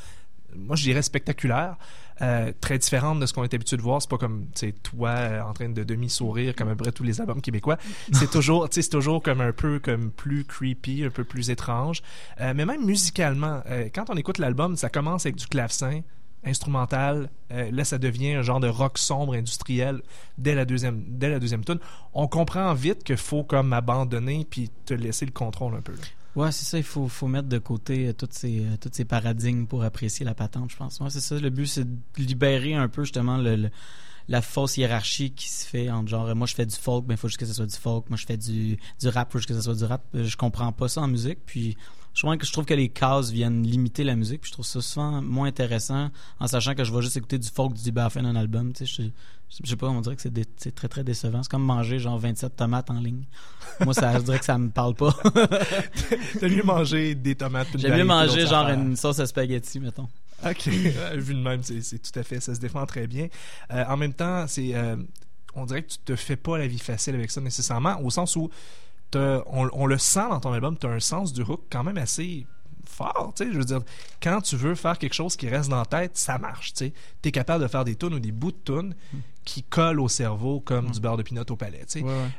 moi 0.56 0.76
je 0.76 0.84
dirais 0.84 1.02
spectaculaires, 1.02 1.78
euh, 2.22 2.52
très 2.62 2.80
différentes 2.80 3.20
de 3.20 3.26
ce 3.28 3.34
qu'on 3.34 3.44
est 3.44 3.54
habitué 3.54 3.78
de 3.78 3.82
voir. 3.82 4.02
C'est 4.02 4.10
pas 4.10 4.18
comme 4.18 4.48
tu 4.56 4.68
sais 4.68 4.72
toi 4.72 5.10
euh, 5.10 5.42
en 5.42 5.54
train 5.54 5.70
de 5.70 5.84
demi 5.84 6.10
sourire 6.10 6.56
comme 6.56 6.70
à 6.70 6.76
peu 6.76 6.84
près 6.84 6.92
tous 6.92 7.04
les 7.04 7.22
albums 7.22 7.42
québécois. 7.42 7.78
C'est 8.12 8.30
toujours, 8.30 8.68
c'est 8.72 8.88
toujours 8.90 9.22
comme 9.22 9.42
un 9.42 9.52
peu 9.52 9.80
comme 9.80 10.12
plus 10.12 10.44
creepy, 10.46 11.04
un 11.04 11.10
peu 11.10 11.24
plus 11.24 11.50
étrange. 11.50 12.02
Euh, 12.42 12.54
mais 12.56 12.66
même 12.66 12.86
musicalement, 12.86 13.62
quand 13.94 14.10
on 14.10 14.16
écoute 14.16 14.38
l'album, 14.38 14.76
ça 14.78 14.90
commence 14.90 15.26
avec 15.26 15.36
du 15.36 15.48
clavecin 15.48 16.02
instrumental. 16.44 17.30
Là, 17.50 17.84
ça 17.84 17.98
devient 17.98 18.34
un 18.34 18.42
genre 18.42 18.60
de 18.60 18.68
rock 18.68 18.98
sombre 18.98 19.34
industriel 19.34 20.02
dès 20.38 20.56
la 20.56 20.66
deuxième, 20.66 21.04
dès 21.08 21.30
la 21.30 21.40
deuxième 21.40 21.66
tune. 21.66 21.80
On 22.14 22.28
comprend 22.28 22.74
vite 22.74 23.04
qu'il 23.04 23.18
faut 23.18 23.44
comme 23.44 23.74
abandonner 23.74 24.48
puis 24.50 24.72
te 24.86 24.94
laisser 24.94 25.26
le 25.26 25.32
contrôle 25.32 25.76
un 25.76 25.82
peu. 25.82 25.94
là. 25.94 26.00
Ouais, 26.38 26.52
c'est 26.52 26.66
ça. 26.66 26.78
Il 26.78 26.84
faut, 26.84 27.08
faut 27.08 27.28
mettre 27.28 27.48
de 27.50 27.58
côté 27.58 28.08
euh, 28.10 28.14
toutes 28.14 28.34
ces, 28.34 28.60
euh, 28.60 28.78
toutes 28.80 28.94
ces 28.94 29.06
paradigmes 29.06 29.66
pour 29.66 29.84
apprécier 29.84 30.24
la 30.24 30.36
patente, 30.36 30.70
je 30.70 30.78
pense. 30.78 31.00
Ouais, 31.00 31.10
c'est 31.10 31.20
ça. 31.20 31.40
Le 31.40 31.50
but, 31.50 31.66
c'est 31.66 31.84
de 31.84 31.98
libérer 32.18 32.76
un 32.76 32.88
peu, 32.88 33.04
justement, 33.04 33.38
le, 33.38 33.72
la 34.28 34.42
fausse 34.44 34.78
hiérarchie 34.78 35.32
qui 35.32 35.50
se 35.50 35.66
fait 35.66 35.90
entre 35.90 36.10
genre, 36.10 36.36
moi, 36.36 36.46
je 36.46 36.54
fais 36.54 36.68
du 36.68 36.76
folk, 36.76 37.06
ben, 37.08 37.18
faut 37.18 37.28
juste 37.28 37.40
que 37.40 37.48
ce 37.48 37.54
soit 37.54 37.66
du 37.66 37.76
folk. 37.76 38.08
Moi, 38.12 38.18
je 38.18 38.26
fais 38.28 38.38
du, 38.38 38.78
du 39.00 39.08
rap, 39.08 39.32
faut 39.32 39.40
juste 39.40 39.50
que 39.50 39.56
ce 39.56 39.62
soit 39.62 39.74
du 39.74 39.84
rap. 39.84 40.04
Euh, 40.14 40.26
Je 40.26 40.38
comprends 40.38 40.72
pas 40.72 40.88
ça 40.88 41.02
en 41.02 41.08
musique. 41.08 41.40
Puis, 41.48 41.76
je 42.18 42.24
trouve 42.24 42.36
que, 42.38 42.46
je 42.48 42.52
trouve 42.52 42.66
que 42.66 42.74
les 42.74 42.90
cases 42.90 43.30
viennent 43.30 43.62
limiter 43.62 44.04
la 44.04 44.16
musique. 44.16 44.42
Puis, 44.42 44.50
je 44.50 44.54
trouve 44.54 44.66
ça 44.66 44.82
souvent 44.82 45.22
moins 45.22 45.48
intéressant 45.50 46.10
en 46.40 46.48
sachant 46.48 46.74
que 46.74 46.84
je 46.84 46.92
vais 46.92 47.02
juste 47.04 47.16
écouter 47.16 47.38
du 47.38 47.48
folk, 47.48 47.74
du 47.74 47.92
à 47.96 48.10
d'un 48.10 48.36
album. 48.36 48.74
Tu 48.74 48.88
sais, 48.88 49.04
je, 49.52 49.56
je 49.64 49.70
sais 49.70 49.76
pas, 49.76 49.88
on 49.88 50.02
dirait 50.02 50.16
que 50.16 50.24
c'est 50.24 50.34
dé- 50.34 50.44
c'est 50.58 50.74
très, 50.74 50.88
très 50.88 51.04
décevant. 51.04 51.44
C'est 51.44 51.52
comme 51.52 51.64
manger, 51.64 52.00
genre, 52.00 52.18
27 52.18 52.56
tomates 52.56 52.90
en 52.90 53.00
ligne. 53.00 53.26
Moi, 53.82 53.94
ça, 53.94 54.18
je 54.18 54.24
dirais 54.24 54.40
que 54.40 54.46
ça 54.46 54.58
me 54.58 54.70
parle 54.70 54.96
pas. 54.96 55.16
T'as 56.40 56.50
mieux 56.50 56.64
manger 56.64 57.14
des 57.14 57.36
tomates. 57.36 57.68
J'aime 57.76 57.92
mieux 57.92 57.98
d'autres 58.00 58.48
genre 58.48 58.68
une 58.70 58.96
sauce 58.96 59.20
à 59.20 59.28
spaghetti, 59.28 59.80
mettons. 59.80 60.08
Ok, 60.44 60.66
Ouais, 60.66 61.18
vu 61.18 61.36
de 61.36 61.40
même, 61.40 61.62
c'est 61.62 61.82
c'est 61.84 62.00
tout 62.00 62.18
à 62.20 62.24
fait, 62.24 62.40
ça 62.40 62.56
se 62.56 62.60
défend 62.60 62.86
très 62.88 63.06
bien. 63.06 63.28
Euh, 63.72 63.84
en 63.88 63.96
même 63.98 64.14
temps, 64.14 64.46
c'est, 64.48 64.74
euh, 64.74 64.96
on 65.54 65.66
dirait 65.66 65.84
que 65.84 65.90
tu 65.90 66.00
te 66.04 66.16
fais 66.16 66.36
pas 66.36 66.58
la 66.58 66.66
vie 66.66 66.80
facile 66.80 67.14
avec 67.14 67.30
ça 67.30 67.42
nécessairement, 67.42 68.02
au 68.02 68.10
sens 68.10 68.36
où 68.36 68.50
on, 69.16 69.86
le 69.86 69.98
sent 69.98 70.28
dans 70.30 70.40
ton 70.40 70.54
album, 70.54 70.78
tu 70.78 70.88
as 70.88 70.92
un 70.92 71.00
sens 71.00 71.34
du 71.34 71.42
hook 71.42 71.62
quand 71.70 71.84
même 71.84 71.98
assez 71.98 72.46
fort, 72.86 73.34
tu 73.36 73.54
je 73.54 73.60
veux 73.60 73.80
quand 74.22 74.42
tu 74.42 74.56
veux 74.56 74.76
faire 74.76 74.98
quelque 74.98 75.14
chose 75.14 75.36
qui 75.36 75.50
reste 75.50 75.70
dans 75.70 75.78
la 75.78 75.86
tête, 75.86 76.18
ça 76.18 76.38
marche, 76.38 76.74
tu. 76.74 76.92
T'es 77.22 77.32
capable 77.32 77.64
de 77.64 77.68
faire 77.68 77.84
des 77.84 77.96
tunes 77.96 78.14
ou 78.14 78.20
des 78.20 78.32
bouts 78.32 78.52
de 78.52 78.58
tunes 78.64 78.96
qui 79.48 79.64
collent 79.64 80.02
au 80.02 80.10
cerveau 80.10 80.60
comme 80.60 80.92
du 80.92 81.00
beurre 81.00 81.16
de 81.16 81.24
pinot 81.24 81.44
au 81.50 81.56
palais. 81.56 81.86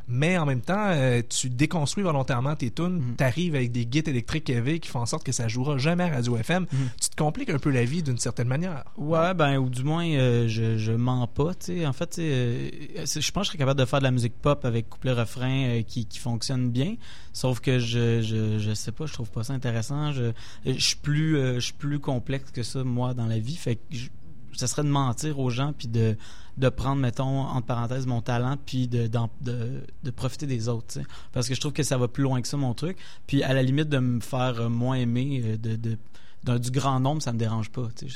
Mais 0.07 0.37
en 0.37 0.45
même 0.45 0.61
temps, 0.61 0.89
euh, 0.91 1.23
tu 1.29 1.49
déconstruis 1.49 2.05
volontairement 2.05 2.55
tes 2.55 2.71
tunes, 2.71 2.99
Mhm. 3.01 3.17
t'arrives 3.17 3.55
avec 3.55 3.73
des 3.73 3.87
guides 3.87 4.09
électriques 4.09 4.51
élevés 4.51 4.79
qui 4.79 4.89
font 4.91 5.01
en 5.01 5.07
sorte 5.07 5.25
que 5.25 5.33
ça 5.33 5.49
jouera 5.49 5.79
jamais 5.79 6.05
à 6.05 6.09
Radio 6.11 6.37
FM. 6.37 6.67
Mhm. 6.71 6.79
Tu 7.01 7.09
te 7.09 7.17
compliques 7.17 7.51
un 7.51 7.59
peu 7.59 7.71
la 7.71 7.85
vie 7.85 8.03
d'une 8.03 8.19
certaine 8.19 8.49
manière. 8.49 8.85
Ouais, 8.99 9.33
ben, 9.35 9.57
ou 9.57 9.71
du 9.71 9.83
moins, 9.85 10.07
euh, 10.07 10.47
je, 10.49 10.77
je 10.77 10.93
mens 10.93 11.27
pas, 11.27 11.55
tu 11.55 11.79
sais. 11.79 11.87
En 11.87 11.93
fait, 11.95 12.19
euh, 12.19 12.69
je 12.97 13.31
pense 13.33 13.43
que 13.43 13.45
je 13.45 13.49
serais 13.49 13.59
capable 13.59 13.81
de 13.81 13.85
faire 13.87 14.01
de 14.01 14.05
la 14.05 14.11
musique 14.11 14.35
pop 14.35 14.65
avec 14.65 14.89
couplet-refrain 14.91 15.65
euh, 15.79 15.83
qui, 15.83 16.05
qui 16.07 16.19
fonctionne 16.19 16.71
bien. 16.71 16.97
Sauf 17.33 17.61
que 17.61 17.79
je, 17.79 18.21
je, 18.21 18.59
je 18.59 18.75
sais 18.75 18.93
pas, 18.93 19.07
je 19.07 19.13
trouve 19.15 19.31
pas 19.31 19.45
ça 19.45 19.55
intéressant. 19.55 20.13
Je, 20.13 20.33
je 20.67 20.73
suis 20.79 20.97
plus, 20.97 21.37
je 21.55 21.61
suis 21.61 21.73
plus 21.73 21.99
complexe 22.01 22.51
que 22.51 22.63
ça, 22.63 22.85
moi, 22.85 23.15
dans 23.15 23.27
la 23.27 23.39
vie. 23.39 23.57
Fait 23.57 23.77
que 23.77 23.81
je- 23.91 24.09
ça 24.55 24.67
serait 24.67 24.83
de 24.83 24.89
mentir 24.89 25.39
aux 25.39 25.51
gens 25.51 25.73
puis 25.73 25.87
de, 25.87 26.17
de 26.59 26.69
prendre, 26.69 27.01
mettons, 27.01 27.41
entre 27.43 27.67
parenthèses, 27.67 28.07
mon 28.07 28.21
talent 28.21 28.57
puis 28.67 28.89
de, 28.89 29.09
de, 29.09 30.11
profiter 30.11 30.47
des 30.47 30.69
autres. 30.69 30.99
Parce 31.33 31.49
que 31.49 31.55
je 31.55 31.61
trouve 31.61 31.73
que 31.73 31.83
ça 31.83 31.97
va 31.97 32.09
plus 32.09 32.25
loin 32.25 32.43
que 32.43 32.49
ça, 32.49 32.57
mon 32.57 32.75
truc. 32.75 32.99
Puis 33.27 33.43
à 33.43 33.53
la 33.55 33.63
limite 33.63 33.89
de 33.89 33.99
me 33.99 34.21
faire 34.21 34.61
euh, 34.61 34.69
moins 34.69 34.97
aimer 34.97 35.43
euh, 35.45 35.57
de, 35.57 35.77
de, 35.77 35.97
d'un- 36.45 36.59
du 36.59 36.71
grand 36.71 36.99
nombre, 37.01 37.23
ça 37.23 37.33
me 37.33 37.39
dérange 37.39 37.71
pas, 37.71 37.89
c'est. 37.95 38.09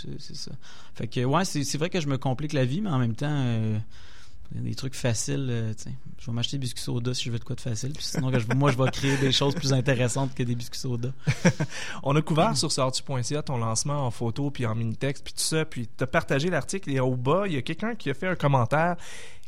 Fait 0.94 1.06
que, 1.06 1.24
ouais, 1.24 1.44
c'est, 1.44 1.78
vrai 1.78 1.88
que 1.88 2.00
je 2.00 2.08
me 2.08 2.18
complique 2.18 2.52
la 2.52 2.64
vie, 2.64 2.80
mais 2.80 2.90
en 2.90 2.98
même 2.98 3.14
temps, 3.14 3.26
euh, 3.30 3.78
des 4.60 4.74
trucs 4.74 4.94
faciles, 4.94 5.48
euh, 5.50 5.74
tu. 5.74 5.90
Je 6.18 6.26
vais 6.26 6.32
m'acheter 6.32 6.56
des 6.56 6.60
biscuits 6.60 6.82
soda 6.82 7.14
si 7.14 7.24
je 7.24 7.30
veux 7.30 7.38
de 7.38 7.44
quoi 7.44 7.56
de 7.56 7.60
facile. 7.60 7.92
Puis 7.94 8.04
sinon, 8.04 8.30
moi, 8.54 8.70
je 8.70 8.78
vais 8.78 8.90
créer 8.90 9.16
des 9.16 9.32
choses 9.32 9.54
plus 9.54 9.72
intéressantes 9.72 10.34
que 10.34 10.42
des 10.42 10.54
biscuits 10.54 10.78
soda. 10.78 11.08
On 12.04 12.14
a 12.14 12.22
couvert 12.22 12.56
sur 12.56 12.70
sortu.ca 12.70 13.42
ton 13.42 13.56
lancement 13.56 14.06
en 14.06 14.10
photo 14.10 14.50
puis 14.50 14.64
en 14.66 14.74
mini-texte 14.74 15.24
puis 15.24 15.32
tout 15.32 15.40
ça, 15.40 15.64
puis 15.64 15.88
t'as 15.88 16.06
partagé 16.06 16.48
l'article 16.48 16.90
et 16.90 17.00
au 17.00 17.16
bas, 17.16 17.44
il 17.46 17.54
y 17.54 17.56
a 17.56 17.62
quelqu'un 17.62 17.94
qui 17.94 18.08
a 18.10 18.14
fait 18.14 18.28
un 18.28 18.36
commentaire 18.36 18.96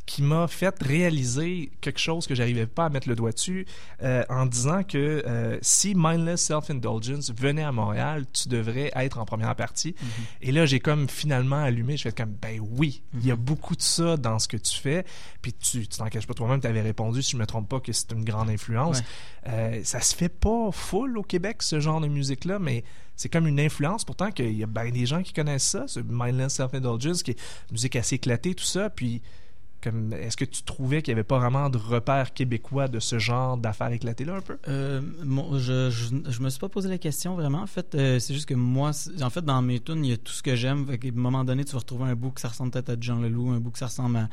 qui 0.05 0.21
m'a 0.21 0.47
fait 0.47 0.75
réaliser 0.81 1.71
quelque 1.81 1.99
chose 1.99 2.27
que 2.27 2.35
j'arrivais 2.35 2.67
pas 2.67 2.85
à 2.85 2.89
mettre 2.89 3.09
le 3.09 3.15
doigt 3.15 3.31
dessus 3.31 3.65
euh, 4.03 4.23
en 4.29 4.45
disant 4.45 4.83
que 4.83 5.23
euh, 5.25 5.57
si 5.61 5.93
Mindless 5.95 6.41
Self-Indulgence 6.41 7.31
venait 7.31 7.63
à 7.63 7.71
Montréal, 7.71 8.25
tu 8.31 8.49
devrais 8.49 8.91
être 8.95 9.17
en 9.17 9.25
première 9.25 9.55
partie. 9.55 9.95
Et 10.41 10.51
là, 10.51 10.65
j'ai 10.65 10.79
comme 10.79 11.09
finalement 11.09 11.61
allumé, 11.63 11.97
je 11.97 12.03
fais 12.03 12.11
comme, 12.11 12.33
ben 12.33 12.59
oui, 12.77 13.01
il 13.15 13.25
y 13.25 13.31
a 13.31 13.35
beaucoup 13.35 13.75
de 13.75 13.81
ça 13.81 14.15
dans 14.17 14.37
ce 14.37 14.47
que 14.47 14.57
tu 14.57 14.77
fais. 14.77 15.05
Puis 15.41 15.53
tu 15.53 15.87
tu 15.87 15.97
t'en 15.97 16.07
caches 16.07 16.27
pas 16.27 16.33
toi-même, 16.33 16.61
tu 16.61 16.67
avais 16.67 16.81
répondu, 16.81 17.21
si 17.23 17.31
je 17.31 17.37
me 17.37 17.45
trompe 17.45 17.69
pas, 17.69 17.79
que 17.79 17.91
c'est 17.91 18.11
une 18.11 18.23
grande 18.23 18.49
influence. 18.49 18.99
Ouais. 18.99 19.05
Euh, 19.47 19.81
ça 19.83 20.01
se 20.01 20.15
fait 20.15 20.29
pas 20.29 20.71
full 20.71 21.17
au 21.17 21.23
Québec, 21.23 21.63
ce 21.63 21.79
genre 21.79 22.01
de 22.01 22.07
musique-là, 22.07 22.59
mais 22.59 22.83
c'est 23.15 23.29
comme 23.29 23.47
une 23.47 23.59
influence. 23.59 24.05
Pourtant, 24.05 24.31
qu'il 24.31 24.57
y 24.57 24.63
a 24.63 24.67
ben 24.67 24.91
des 24.91 25.05
gens 25.05 25.23
qui 25.23 25.33
connaissent 25.33 25.63
ça, 25.63 25.87
ce 25.87 25.99
Mindless 25.99 26.53
Self-Indulgence, 26.53 27.23
qui 27.23 27.31
est 27.31 27.39
une 27.69 27.73
musique 27.73 27.95
assez 27.95 28.15
éclatée, 28.15 28.53
tout 28.55 28.65
ça. 28.65 28.89
Puis, 28.89 29.21
est-ce 30.13 30.37
que 30.37 30.45
tu 30.45 30.63
trouvais 30.63 31.01
qu'il 31.01 31.13
n'y 31.13 31.19
avait 31.19 31.23
pas 31.23 31.39
vraiment 31.39 31.69
de 31.69 31.77
repères 31.77 32.33
québécois 32.33 32.87
de 32.87 32.99
ce 32.99 33.19
genre 33.19 33.57
d'affaires 33.57 33.91
éclatées-là 33.91 34.35
un 34.35 34.41
peu? 34.41 34.57
Euh, 34.67 35.01
je, 35.57 36.41
me 36.41 36.49
suis 36.49 36.59
pas 36.59 36.69
posé 36.69 36.89
la 36.89 36.97
question 36.97 37.35
vraiment. 37.35 37.61
En 37.61 37.67
fait, 37.67 37.95
euh, 37.95 38.19
c'est 38.19 38.33
juste 38.33 38.47
que 38.47 38.53
moi, 38.53 38.91
en 39.21 39.29
fait, 39.29 39.43
dans 39.43 39.61
mes 39.61 39.79
tunes, 39.79 40.03
il 40.05 40.11
y 40.11 40.13
a 40.13 40.17
tout 40.17 40.33
ce 40.33 40.43
que 40.43 40.55
j'aime. 40.55 40.85
Qu'à 40.97 41.07
un 41.07 41.11
moment 41.11 41.43
donné, 41.43 41.65
tu 41.65 41.73
vas 41.73 41.79
retrouver 41.79 42.05
un 42.05 42.15
bout 42.15 42.31
que 42.31 42.41
ça 42.41 42.49
ressemble 42.49 42.71
peut-être 42.71 42.89
à 42.89 42.95
Jean 42.99 43.19
Leloup, 43.19 43.51
un 43.51 43.59
bout 43.59 43.71
que 43.71 43.79
ça 43.79 43.87
ressemble 43.87 44.17
à, 44.17 44.29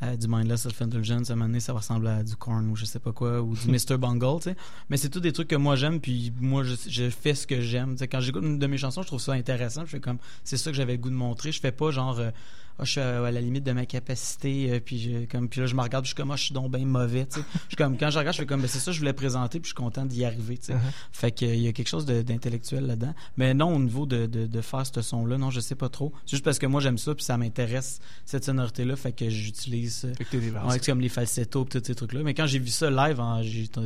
à 0.00 0.16
du 0.16 0.26
Mindless 0.28 0.62
Self-Indulgence. 0.62 1.30
À 1.30 1.32
un 1.32 1.36
moment 1.36 1.48
donné, 1.48 1.60
ça 1.60 1.72
va 1.72 1.78
ressembler 1.78 2.10
à 2.10 2.22
du 2.22 2.36
Korn 2.36 2.68
ou 2.68 2.76
je 2.76 2.84
sais 2.84 2.98
pas 2.98 3.12
quoi, 3.12 3.40
ou 3.40 3.54
du 3.54 3.68
Mr. 3.70 3.96
Bungle, 3.96 4.40
tu 4.42 4.50
sais. 4.50 4.56
Mais 4.90 4.96
c'est 4.96 5.08
tous 5.08 5.20
des 5.20 5.32
trucs 5.32 5.48
que 5.48 5.56
moi 5.56 5.76
j'aime, 5.76 6.00
puis 6.00 6.32
moi, 6.40 6.62
je, 6.62 6.74
je 6.88 7.10
fais 7.10 7.34
ce 7.34 7.46
que 7.46 7.60
j'aime. 7.60 7.96
Quand 8.10 8.20
j'écoute 8.20 8.42
une 8.44 8.58
de 8.58 8.66
mes 8.66 8.78
chansons, 8.78 9.02
je 9.02 9.06
trouve 9.08 9.20
ça 9.20 9.32
intéressant. 9.32 9.84
Je 9.84 9.90
fais 9.90 10.00
comme, 10.00 10.18
c'est 10.42 10.56
ça 10.56 10.70
que 10.70 10.76
j'avais 10.76 10.92
le 10.92 10.98
goût 10.98 11.10
de 11.10 11.14
montrer. 11.14 11.52
Je 11.52 11.60
fais 11.60 11.72
pas 11.72 11.90
genre, 11.90 12.18
euh, 12.18 12.30
Ah, 12.76 12.84
je 12.84 12.90
suis 12.90 13.00
à, 13.00 13.24
à 13.24 13.30
la 13.30 13.40
limite 13.40 13.62
de 13.62 13.70
ma 13.70 13.86
capacité, 13.86 14.72
euh, 14.72 14.80
puis, 14.84 14.98
je, 14.98 15.26
comme, 15.26 15.48
puis 15.48 15.60
là, 15.60 15.66
je 15.66 15.76
me 15.76 15.80
regarde, 15.80 16.02
puis 16.02 16.08
je 16.08 16.14
suis 16.14 16.20
comme, 16.20 16.32
ah, 16.32 16.36
je 16.36 16.42
suis 16.42 16.54
donc 16.54 16.72
bien 16.72 16.84
mauvais, 16.84 17.24
tu 17.24 17.38
sais. 17.38 17.46
Je 17.52 17.68
suis 17.68 17.76
comme, 17.76 17.96
quand 17.96 18.10
je 18.10 18.18
regarde, 18.18 18.34
je 18.34 18.40
fais 18.40 18.46
comme, 18.46 18.62
ben, 18.62 18.66
c'est 18.66 18.80
ça 18.80 18.86
que 18.86 18.94
je 18.94 18.98
voulais 18.98 19.12
présenter, 19.12 19.60
puis 19.60 19.68
je 19.68 19.74
suis 19.76 19.82
content 19.84 20.04
d'y 20.04 20.24
arriver, 20.24 20.58
tu 20.58 20.72
sais. 20.72 20.74
Fait 21.12 21.30
qu'il 21.30 21.54
y 21.60 21.68
a 21.68 21.72
quelque 21.72 21.86
chose 21.86 22.04
d'intellectuel 22.04 22.86
là-dedans. 22.86 23.14
Mais 23.36 23.54
non, 23.54 23.76
au 23.76 23.78
niveau 23.78 24.06
de, 24.06 24.26
de, 24.26 24.46
de 24.46 24.60
faire 24.60 24.84
ce 24.84 25.02
son-là, 25.02 25.38
non, 25.38 25.50
je 25.50 25.60
sais 25.60 25.76
pas 25.76 25.88
trop. 25.88 26.12
C'est 26.26 26.32
juste 26.32 26.44
parce 26.44 26.58
que 26.58 26.66
moi, 26.66 26.80
j'aime 26.80 26.98
ça, 26.98 27.14
puis 27.14 27.24
ça 27.24 27.38
m'intéresse, 27.38 28.00
cette 28.24 28.44
sonorité-là, 28.44 28.96
fait 28.96 29.12
que 29.12 29.30
j'utilise. 29.30 29.83
Ouais, 30.68 30.78
comme 30.86 31.00
les 31.00 31.08
falsettos 31.08 31.64
tous 31.64 31.82
ces 31.84 31.94
trucs-là. 31.94 32.20
Mais 32.24 32.34
quand 32.34 32.46
j'ai 32.46 32.58
vu 32.58 32.68
ça 32.68 32.90
live, 32.90 33.20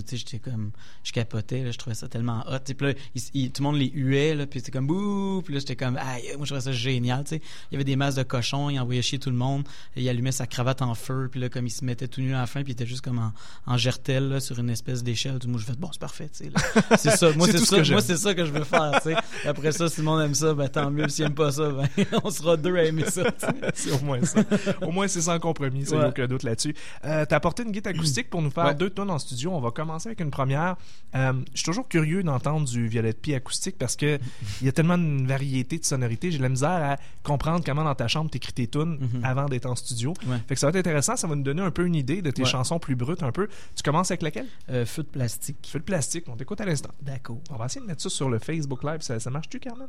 sais, 0.07 0.17
j'étais 0.17 0.39
comme, 0.39 0.71
je 1.05 1.13
capotais, 1.13 1.63
là, 1.65 1.71
je 1.71 1.79
trouvais 1.79 1.95
ça 1.95 2.09
tellement 2.09 2.45
hot. 2.49 2.59
Puis 2.65 2.87
là, 2.87 2.93
il- 3.15 3.23
il- 3.35 3.51
tout 3.51 3.63
le 3.63 3.69
monde 3.69 3.77
les 3.79 3.91
huait, 3.95 4.35
là, 4.35 4.47
puis 4.47 4.61
c'était 4.61 4.73
comme 4.73 4.87
bouh, 4.87 5.43
puis 5.43 5.55
là 5.55 5.61
j'étais 5.61 5.77
comme, 5.77 5.97
aïe, 5.97 6.23
moi 6.37 6.45
je 6.45 6.51
trouvais 6.55 6.61
ça 6.61 6.73
génial, 6.73 7.25
tu 7.25 7.31
sais. 7.37 7.43
Il 7.71 7.75
y 7.75 7.77
avait 7.77 7.85
des 7.85 7.97
masses 7.97 8.15
de 8.17 8.23
cochons, 8.23 8.71
il 8.71 8.79
envoyait 8.79 9.03
chier 9.03 9.19
tout 9.19 9.31
le 9.31 9.37
monde, 9.37 9.67
et 9.97 10.03
il 10.03 10.09
allumait 10.09 10.33
sa 10.33 10.47
cravate 10.47 10.83
en 10.83 10.95
feu, 10.95 11.29
puis 11.31 11.41
là 11.41 11.49
comme 11.49 11.67
il 11.67 11.71
se 11.71 11.85
mettait 11.85 12.09
tout 12.09 12.21
nu 12.21 12.35
à 12.35 12.39
la 12.41 12.47
fin, 12.47 12.63
puis 12.63 12.73
il 12.73 12.75
était 12.75 12.87
juste 12.87 13.03
comme 13.03 13.19
en, 13.19 13.33
en 13.67 13.77
gertel 13.77 14.29
là, 14.29 14.41
sur 14.41 14.59
une 14.59 14.71
espèce 14.71 15.03
d'échelle. 15.03 15.39
Moi 15.47 15.61
je 15.61 15.65
fais 15.67 15.73
bon, 15.79 15.89
c'est 15.93 16.01
parfait, 16.01 16.29
tu 16.29 16.45
sais. 16.45 16.51
là. 16.51 16.97
C'est 16.99 17.11
ça, 17.17 17.33
moi 17.33 17.47
C'est 17.51 17.59
ça, 17.59 17.81
que 17.83 17.91
moi 17.93 18.01
c'est 18.03 18.17
ça 18.17 18.35
que 18.35 18.45
je 18.45 18.51
veux 18.53 18.65
faire, 18.65 18.93
tu 19.03 19.11
sais. 19.11 19.17
Après 19.47 19.73
ça, 19.73 19.89
si 19.89 20.01
le 20.01 20.05
monde 20.07 20.21
aime 20.23 20.35
ça, 20.35 20.53
ben 20.55 20.69
tant 20.69 20.91
mieux. 20.91 21.09
S'il 21.09 21.25
aime 21.27 21.35
pas 21.35 21.53
ça, 21.53 21.71
ben 21.71 21.89
on 22.25 22.31
sera 22.31 22.57
deux 22.57 22.77
à 22.77 22.85
aimer 22.85 23.05
ça. 23.11 23.23
c'est 23.75 23.91
au 23.93 24.01
moins 24.01 24.23
ça. 24.25 24.41
Au 24.83 24.91
moins, 24.91 25.09
c'est 25.09 25.21
sans 25.23 25.39
compromis, 25.39 25.85
ça, 25.89 25.97
Ouais. 25.99 26.07
aucun 26.07 26.27
doute 26.27 26.43
là-dessus. 26.43 26.75
Euh, 27.05 27.25
T'as 27.29 27.37
apporté 27.37 27.63
une 27.63 27.73
guitare 27.73 27.93
acoustique 27.95 28.31
pour 28.31 28.43
nous 28.43 28.51
faire 28.51 28.65
Ouais. 28.67 28.75
deux 28.75 28.91
tonnes 28.91 29.11
en 29.11 29.19
studio. 29.19 29.53
On 29.53 29.61
va 29.61 29.71
commencer 29.71 30.09
avec 30.09 30.21
une 30.21 30.31
première. 30.31 30.77
Euh, 31.15 31.33
je 31.53 31.59
suis 31.59 31.65
toujours 31.65 31.89
curieux 31.89 32.23
d'entendre 32.23 32.67
du 32.69 32.87
Violette 32.89 33.21
Pie 33.21 33.35
acoustique 33.35 33.77
parce 33.79 33.97
que 33.97 34.19
il 34.61 34.65
y 34.67 34.69
a 34.69 34.73
tellement 34.73 34.95
une 34.97 35.27
variété 35.27 35.79
de 35.79 35.85
sonorités. 35.85 36.31
J'ai 36.31 36.39
de 36.39 36.43
la 36.43 36.49
misère 36.49 36.71
à 36.71 36.97
comprendre 37.23 37.65
comment 37.65 37.85
dans 37.85 37.95
ta 37.95 38.09
chambre 38.09 38.31
t'écris 38.31 38.53
tes 38.53 38.67
tunes 38.67 38.99
Mhm. 39.01 39.25
avant 39.25 39.47
d'être 39.47 39.67
en 39.67 39.75
studio. 39.77 40.15
Ouais. 40.27 40.37
Fait 40.47 40.55
que 40.55 40.61
ça 40.61 40.67
va 40.67 40.71
être 40.79 40.87
intéressant. 40.87 41.17
Ça 41.17 41.27
va 41.27 41.35
nous 41.35 41.43
donner 41.43 41.63
un 41.63 41.71
peu 41.71 41.87
une 41.87 41.95
idée 41.95 42.23
de 42.23 42.31
tes 42.31 42.45
chansons 42.45 42.79
plus 42.79 42.97
brutes 42.97 43.23
un 43.23 43.33
peu. 43.33 43.49
Tu 43.75 43.83
commences 43.83 44.11
avec 44.11 44.23
laquelle? 44.23 44.47
Euh, 44.71 44.85
feu 44.87 45.03
de 45.03 45.09
plastique. 45.09 45.57
Feu 45.67 45.79
de 45.79 45.85
plastique. 45.85 46.25
On 46.29 46.37
t'écoute 46.37 46.61
à 46.61 46.65
l'instant. 46.65 46.91
D'accord. 47.03 47.39
On 47.51 47.57
va 47.57 47.67
essayer 47.67 47.81
de 47.81 47.87
mettre 47.87 48.03
ça 48.03 48.09
sur 48.11 48.29
le 48.29 48.39
Facebook 48.39 48.83
Live. 48.85 49.01
Ça, 49.01 49.19
ça 49.21 49.31
marche-tu, 49.31 49.59
Carmen? 49.61 49.89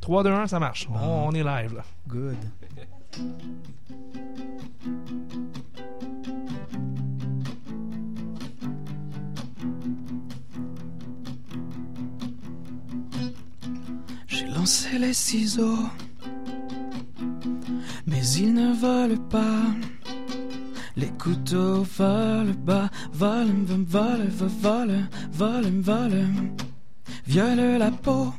3, 0.00 0.22
2, 0.22 0.30
1, 0.30 0.46
ça 0.48 0.58
marche. 0.58 0.88
Bon. 0.88 0.98
On, 1.00 1.28
on 1.28 1.32
est 1.32 1.42
live, 1.44 1.74
là. 1.74 1.84
Good. 2.08 2.36
J'ai 14.26 14.46
lancé 14.46 14.98
les 14.98 15.12
ciseaux, 15.12 15.88
mais 18.06 18.26
ils 18.36 18.52
ne 18.52 18.72
volent 18.72 19.28
pas. 19.30 19.62
Les 20.96 21.10
couteaux 21.10 21.82
volent 21.82 22.54
bas, 22.64 22.90
volent, 23.12 23.64
volent, 23.66 24.24
volent, 24.28 25.08
volent, 25.32 25.80
volent, 25.80 26.54
violent 27.26 27.78
la 27.78 27.90
peau, 27.90 28.32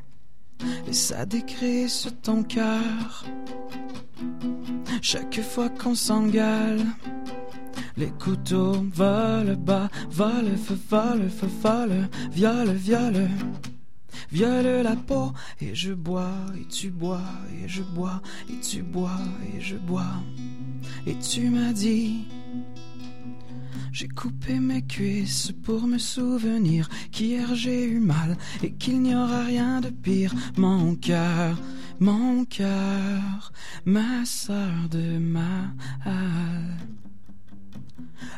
et 0.88 0.94
ça 0.94 1.26
décrit 1.26 1.90
sur 1.90 2.14
ton 2.22 2.44
cœur. 2.44 3.26
Chaque 5.08 5.40
fois 5.40 5.70
qu'on 5.70 5.94
s'engale, 5.94 6.84
les 7.96 8.10
couteaux 8.10 8.84
volent 8.92 9.54
bas, 9.56 9.88
volent, 10.10 10.58
volent, 10.90 11.30
volent, 11.62 12.08
violent, 12.32 12.74
violent 12.74 13.30
viole 14.32 14.82
la 14.82 14.96
peau. 14.96 15.32
Et 15.62 15.76
je 15.76 15.94
bois 15.94 16.34
et 16.60 16.66
tu 16.66 16.90
bois 16.90 17.22
et 17.54 17.68
je 17.68 17.84
bois 17.84 18.20
et 18.50 18.60
tu 18.60 18.82
bois 18.82 19.22
et 19.56 19.62
je 19.62 19.76
bois. 19.76 20.24
Et 21.06 21.16
tu 21.20 21.52
m'as 21.52 21.72
dit 21.72 22.26
j'ai 23.92 24.08
coupé 24.08 24.60
mes 24.60 24.82
cuisses 24.82 25.54
pour 25.64 25.86
me 25.86 26.00
souvenir 26.00 26.90
qu'hier 27.12 27.54
j'ai 27.54 27.86
eu 27.86 28.00
mal 28.00 28.36
et 28.64 28.74
qu'il 28.74 29.04
n'y 29.04 29.16
aura 29.16 29.44
rien 29.44 29.82
de 29.82 29.90
pire 29.90 30.34
mon 30.58 30.96
cœur 30.96 31.58
mon 32.00 32.46
cœur 32.46 33.52
ma 33.86 34.26
sœur 34.26 34.90
de 34.92 35.18
ma 35.18 35.74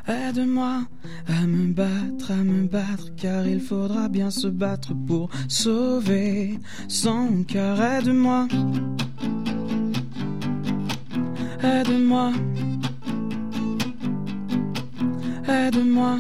Aide-moi 0.08 0.84
à 1.28 1.46
me 1.46 1.74
battre, 1.74 2.32
à 2.32 2.44
me 2.44 2.66
battre, 2.66 3.14
car 3.18 3.46
il 3.46 3.60
faudra 3.60 4.08
bien 4.08 4.32
se 4.32 4.48
battre 4.48 4.94
pour 5.06 5.30
sauver 5.50 6.60
son 6.88 7.44
cœur. 7.44 7.82
Aide-moi, 7.82 8.48
aide-moi, 11.62 12.32
aide-moi, 15.48 16.20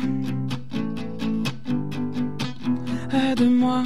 aide-moi. 3.13 3.83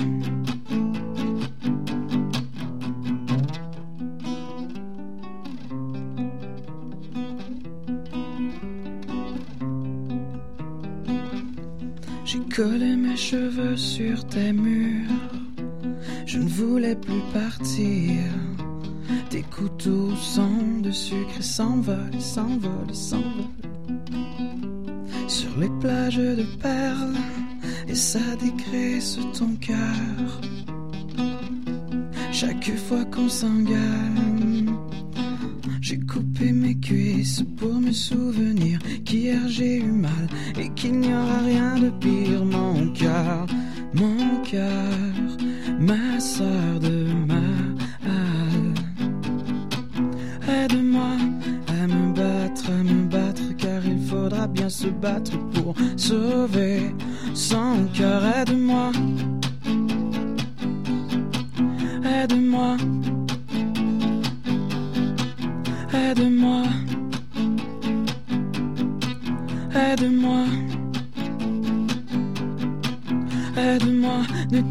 Collé 12.56 12.98
mes 12.98 13.16
cheveux 13.16 13.78
sur 13.78 14.28
tes 14.28 14.52
murs. 14.52 15.10
Je 16.26 16.38
ne 16.38 16.50
voulais 16.50 16.96
plus 16.96 17.22
partir. 17.34 18.20
Tes 19.30 19.44
couteaux 19.44 20.14
sont 20.16 20.82
de 20.82 20.92
sucre 20.92 21.42
s'envolent, 21.42 22.20
s'envolent, 22.20 22.94
s'envolent. 22.94 23.24
Sur 25.30 25.58
les 25.60 25.70
plages 25.80 26.18
de 26.18 26.46
perles, 26.62 27.16
et 27.88 27.96
ça 27.96 28.20
dégraisse 28.38 29.18
ton 29.38 29.56
cœur. 29.56 30.42
Chaque 32.34 32.76
fois 32.76 33.06
qu'on 33.06 33.30
s'engage, 33.30 34.31
coupé 36.41 36.51
mes 36.51 36.75
cuisses 36.75 37.43
pour 37.58 37.73
me 37.73 37.91
souvenir 37.91 38.80
qu'hier 39.06 39.47
j'ai 39.47 39.77
eu 39.77 39.91
mal 39.91 40.27
et 40.58 40.69
qu'il 40.69 40.99
n'y 40.99 41.13
aura 41.13 41.39
rien 41.45 41.75
de 41.75 41.89
pire. 41.89 42.45
Mon 42.45 42.91
cœur, 42.93 43.45
mon 43.93 44.41
cœur, 44.43 44.93
ma 45.80 46.19
sœur 46.19 46.80
de 46.80 47.08
ma 47.27 47.41
Aide-moi 50.63 51.15
à 51.67 51.88
me 51.88 52.13
battre, 52.13 52.69
à 52.69 52.84
me 52.84 53.06
battre, 53.06 53.56
car 53.58 53.86
il 53.86 53.99
faudra 54.06 54.47
bien 54.47 54.69
se 54.69 54.88
battre 54.88 55.38
pour 55.54 55.75
sauver 55.95 56.93
son 57.34 57.88
cœur. 57.93 58.21
Aide-moi. 58.38 58.91
Aide-moi, 62.04 62.77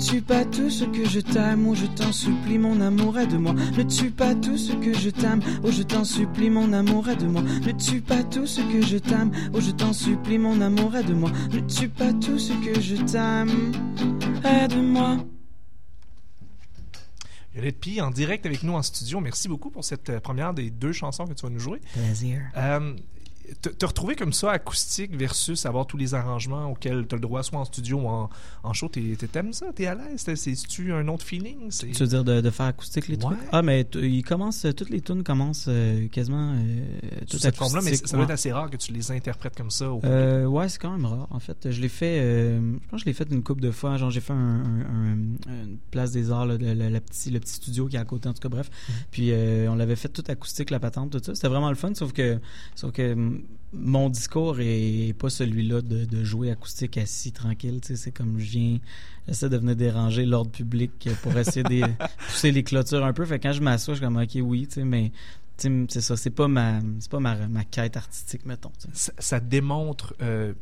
tue 0.00 0.22
pas 0.22 0.44
tout 0.44 0.70
ce 0.70 0.84
que 0.84 1.04
je 1.06 1.20
t'aime, 1.20 1.66
oh 1.68 1.74
je 1.74 1.86
t'en 1.86 2.12
supplie 2.12 2.58
mon 2.58 2.80
amour, 2.80 3.18
aide-moi. 3.18 3.52
Ne 3.52 3.82
tue 3.82 4.10
pas 4.10 4.34
tout 4.34 4.56
ce 4.56 4.72
que 4.72 4.94
je 4.94 5.10
t'aime, 5.10 5.40
oh 5.62 5.70
je 5.70 5.82
t'en 5.82 6.04
supplie 6.04 6.48
mon 6.48 6.72
amour, 6.72 7.08
aide-moi. 7.08 7.42
Ne 7.42 7.72
tue 7.72 8.00
pas 8.00 8.22
tout 8.24 8.46
ce 8.46 8.60
que 8.62 8.84
je 8.84 8.96
t'aime, 8.96 9.30
oh 9.52 9.60
je 9.60 9.70
t'en 9.70 9.92
supplie 9.92 10.38
mon 10.38 10.60
amour, 10.60 10.96
aide-moi. 10.96 11.30
Ne 11.52 11.60
tue 11.60 11.88
pas 11.88 12.12
tout 12.14 12.38
ce 12.38 12.52
que 12.64 12.80
je 12.80 12.96
t'aime, 12.96 13.72
aide-moi. 14.44 15.18
Violette 17.52 17.80
P, 17.80 18.00
en 18.00 18.10
direct 18.10 18.46
avec 18.46 18.62
nous 18.62 18.74
en 18.74 18.82
studio. 18.82 19.20
Merci 19.20 19.48
beaucoup 19.48 19.70
pour 19.70 19.84
cette 19.84 20.08
euh, 20.08 20.20
première 20.20 20.54
des 20.54 20.70
deux 20.70 20.92
chansons 20.92 21.26
que 21.26 21.32
tu 21.34 21.42
vas 21.42 21.50
nous 21.50 21.58
jouer. 21.58 21.80
Plaisir. 21.92 22.40
Euh, 22.56 22.94
te, 23.62 23.68
te 23.68 23.86
retrouver 23.86 24.14
comme 24.16 24.32
ça, 24.32 24.52
acoustique, 24.52 25.16
versus 25.16 25.66
avoir 25.66 25.86
tous 25.86 25.96
les 25.96 26.14
arrangements 26.14 26.70
auxquels 26.70 27.06
tu 27.06 27.14
as 27.14 27.16
le 27.16 27.22
droit, 27.22 27.42
soit 27.42 27.58
en 27.58 27.64
studio 27.64 27.98
ou 27.98 28.06
en, 28.08 28.30
en 28.62 28.72
show, 28.72 28.88
t'aimes 28.88 29.52
ça? 29.52 29.66
T'es 29.74 29.86
à 29.86 29.94
l'aise? 29.94 30.24
C'est-tu 30.36 30.92
un 30.92 31.06
autre 31.08 31.24
feeling? 31.24 31.70
Tu 31.70 31.86
veux 31.92 32.06
dire 32.06 32.24
de, 32.24 32.40
de 32.40 32.50
faire 32.50 32.66
acoustique 32.66 33.08
les 33.08 33.16
trucs? 33.16 33.38
Ah, 33.52 33.62
mais 33.62 33.86
ils 33.94 34.22
commencent, 34.22 34.64
euh, 34.64 34.72
toutes 34.72 34.90
les 34.90 35.00
tunes 35.00 35.22
commencent 35.24 35.66
euh, 35.68 36.08
quasiment 36.08 36.54
euh, 36.54 36.84
toutes 37.28 37.40
cette 37.40 37.56
forme-là, 37.56 37.80
mais 37.84 37.94
ça 37.96 38.16
doit 38.16 38.24
être 38.24 38.30
assez 38.30 38.52
rare 38.52 38.70
que 38.70 38.76
tu 38.76 38.92
les 38.92 39.10
interprètes 39.12 39.56
comme 39.56 39.70
ça. 39.70 39.90
au 39.90 40.00
Euh, 40.04 40.44
ouais, 40.46 40.68
c'est 40.68 40.78
quand 40.80 40.92
même 40.92 41.06
rare. 41.06 41.26
En 41.30 41.40
fait, 41.40 41.70
je 41.70 41.80
l'ai 41.80 41.88
fait. 41.88 42.20
je 42.20 42.88
pense 42.88 42.98
que 43.00 43.04
je 43.04 43.04
l'ai 43.06 43.12
fait 43.12 43.28
une 43.30 43.42
couple 43.42 43.60
de 43.62 43.70
fois. 43.70 43.96
Genre, 43.96 44.10
j'ai 44.10 44.20
fait 44.20 44.32
un, 44.32 44.36
un- 44.36 45.10
un- 45.10 45.64
une 45.64 45.78
place 45.90 46.12
des 46.12 46.30
arts, 46.30 46.46
là, 46.46 46.56
le, 46.56 46.74
le- 46.74 46.88
le 46.88 47.00
petit, 47.00 47.30
le 47.30 47.40
petit 47.40 47.54
studio 47.54 47.86
qui 47.88 47.96
est 47.96 48.00
à 48.00 48.04
côté. 48.04 48.28
En 48.28 48.32
tout 48.32 48.40
cas, 48.40 48.48
bref. 48.48 48.70
Mhm. 48.88 48.94
Puis 49.10 49.30
euh, 49.32 49.68
on 49.70 49.74
l'avait 49.74 49.96
fait 49.96 50.08
tout 50.08 50.24
acoustique, 50.28 50.70
la 50.70 50.80
patente, 50.80 51.10
tout 51.10 51.20
ça. 51.22 51.34
C'était 51.34 51.48
vraiment 51.48 51.68
le 51.70 51.74
fun. 51.76 51.92
Sauf 51.94 52.12
que, 52.12 52.38
sauf 52.74 52.92
que 52.92 53.14
mm, 53.14 53.29
mon 53.72 54.08
discours 54.10 54.56
est 54.60 55.14
pas 55.18 55.30
celui-là 55.30 55.80
de, 55.80 56.04
de 56.04 56.24
jouer 56.24 56.50
acoustique 56.50 56.98
assis 56.98 57.32
tranquille. 57.32 57.80
Tu 57.80 57.88
sais, 57.88 57.96
c'est 57.96 58.10
comme 58.10 58.38
je 58.38 58.50
viens, 58.50 58.78
j'essaie 59.28 59.48
de 59.48 59.56
venir 59.56 59.76
déranger 59.76 60.26
l'ordre 60.26 60.50
public 60.50 61.08
pour 61.22 61.36
essayer 61.38 61.62
de 61.62 61.86
pousser 62.26 62.50
les 62.50 62.64
clôtures 62.64 63.04
un 63.04 63.12
peu. 63.12 63.24
Fait 63.24 63.38
que 63.38 63.44
quand 63.44 63.52
je 63.52 63.62
m'assois, 63.62 63.94
je 63.94 63.98
suis 63.98 64.06
comme 64.06 64.16
ok, 64.16 64.38
oui, 64.42 64.68
mais 64.84 65.12
c'est 65.56 66.00
ça. 66.00 66.16
C'est 66.16 66.30
pas 66.30 66.48
ma, 66.48 66.80
c'est 66.98 67.10
pas 67.10 67.20
ma, 67.20 67.46
ma 67.46 67.64
quête 67.64 67.96
artistique, 67.96 68.44
mettons. 68.44 68.72
ça 68.92 69.40
démontre 69.40 70.14
euh, 70.22 70.52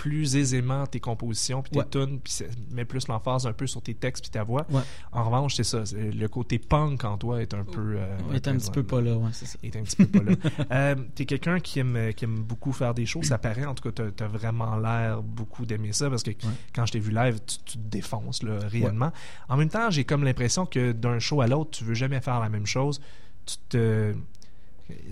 plus 0.00 0.34
aisément 0.36 0.86
tes 0.86 0.98
compositions 0.98 1.60
puis 1.60 1.72
tes 1.72 1.78
Ouais. 1.80 1.84
tunes 1.90 2.20
puis 2.20 2.32
ça 2.32 2.46
met 2.70 2.86
plus 2.86 3.06
l'emphase 3.08 3.46
un 3.46 3.52
peu 3.52 3.66
sur 3.66 3.82
tes 3.82 3.92
textes 3.92 4.24
puis 4.24 4.30
ta 4.30 4.44
voix. 4.44 4.66
Ouais. 4.70 4.80
En 5.12 5.24
revanche, 5.24 5.56
c'est 5.56 5.62
ça, 5.64 5.82
le 5.94 6.26
côté 6.26 6.58
punk 6.58 7.04
en 7.04 7.18
toi 7.18 7.42
est 7.42 7.52
un 7.52 7.64
peu 7.64 7.96
euh, 7.98 8.16
est 8.32 8.48
un 8.48 8.56
petit 8.56 8.70
peu 8.70 8.82
pas 8.82 9.02
là, 9.02 9.14
ouais, 9.16 9.28
c'est 9.32 9.44
ça. 9.44 9.58
est 9.62 9.76
un 9.76 9.82
petit 9.82 9.96
peu 9.96 10.06
pas 10.06 10.22
là. 10.22 10.36
Euh, 10.72 10.94
t'es 11.14 11.26
quelqu'un 11.26 11.60
qui 11.60 11.80
aime 11.80 12.14
qui 12.14 12.24
aime 12.24 12.42
beaucoup 12.42 12.72
faire 12.72 12.94
des 12.94 13.04
shows, 13.04 13.22
ça 13.22 13.36
paraît 13.36 13.66
en 13.66 13.74
tout 13.74 13.82
cas 13.90 13.92
t'as, 14.04 14.10
t'as 14.10 14.26
vraiment 14.26 14.76
l'air 14.78 15.22
beaucoup 15.22 15.66
d'aimer 15.66 15.92
ça 15.92 16.08
parce 16.08 16.22
que 16.22 16.30
quand 16.74 16.86
je 16.86 16.92
t'ai 16.92 16.98
vu 16.98 17.10
live, 17.12 17.38
tu, 17.46 17.58
tu 17.66 17.72
te 17.76 17.88
défonces 17.90 18.42
là, 18.42 18.58
réellement. 18.68 19.12
En 19.50 19.58
même 19.58 19.68
temps, 19.68 19.90
j'ai 19.90 20.04
comme 20.04 20.24
l'impression 20.24 20.64
que 20.64 20.92
d'un 20.92 21.18
show 21.18 21.42
à 21.42 21.46
l'autre, 21.46 21.72
tu 21.72 21.84
veux 21.84 21.92
jamais 21.94 22.22
faire 22.22 22.40
la 22.40 22.48
même 22.48 22.64
chose. 22.66 23.02
Tu 23.44 23.56
te 23.68 24.14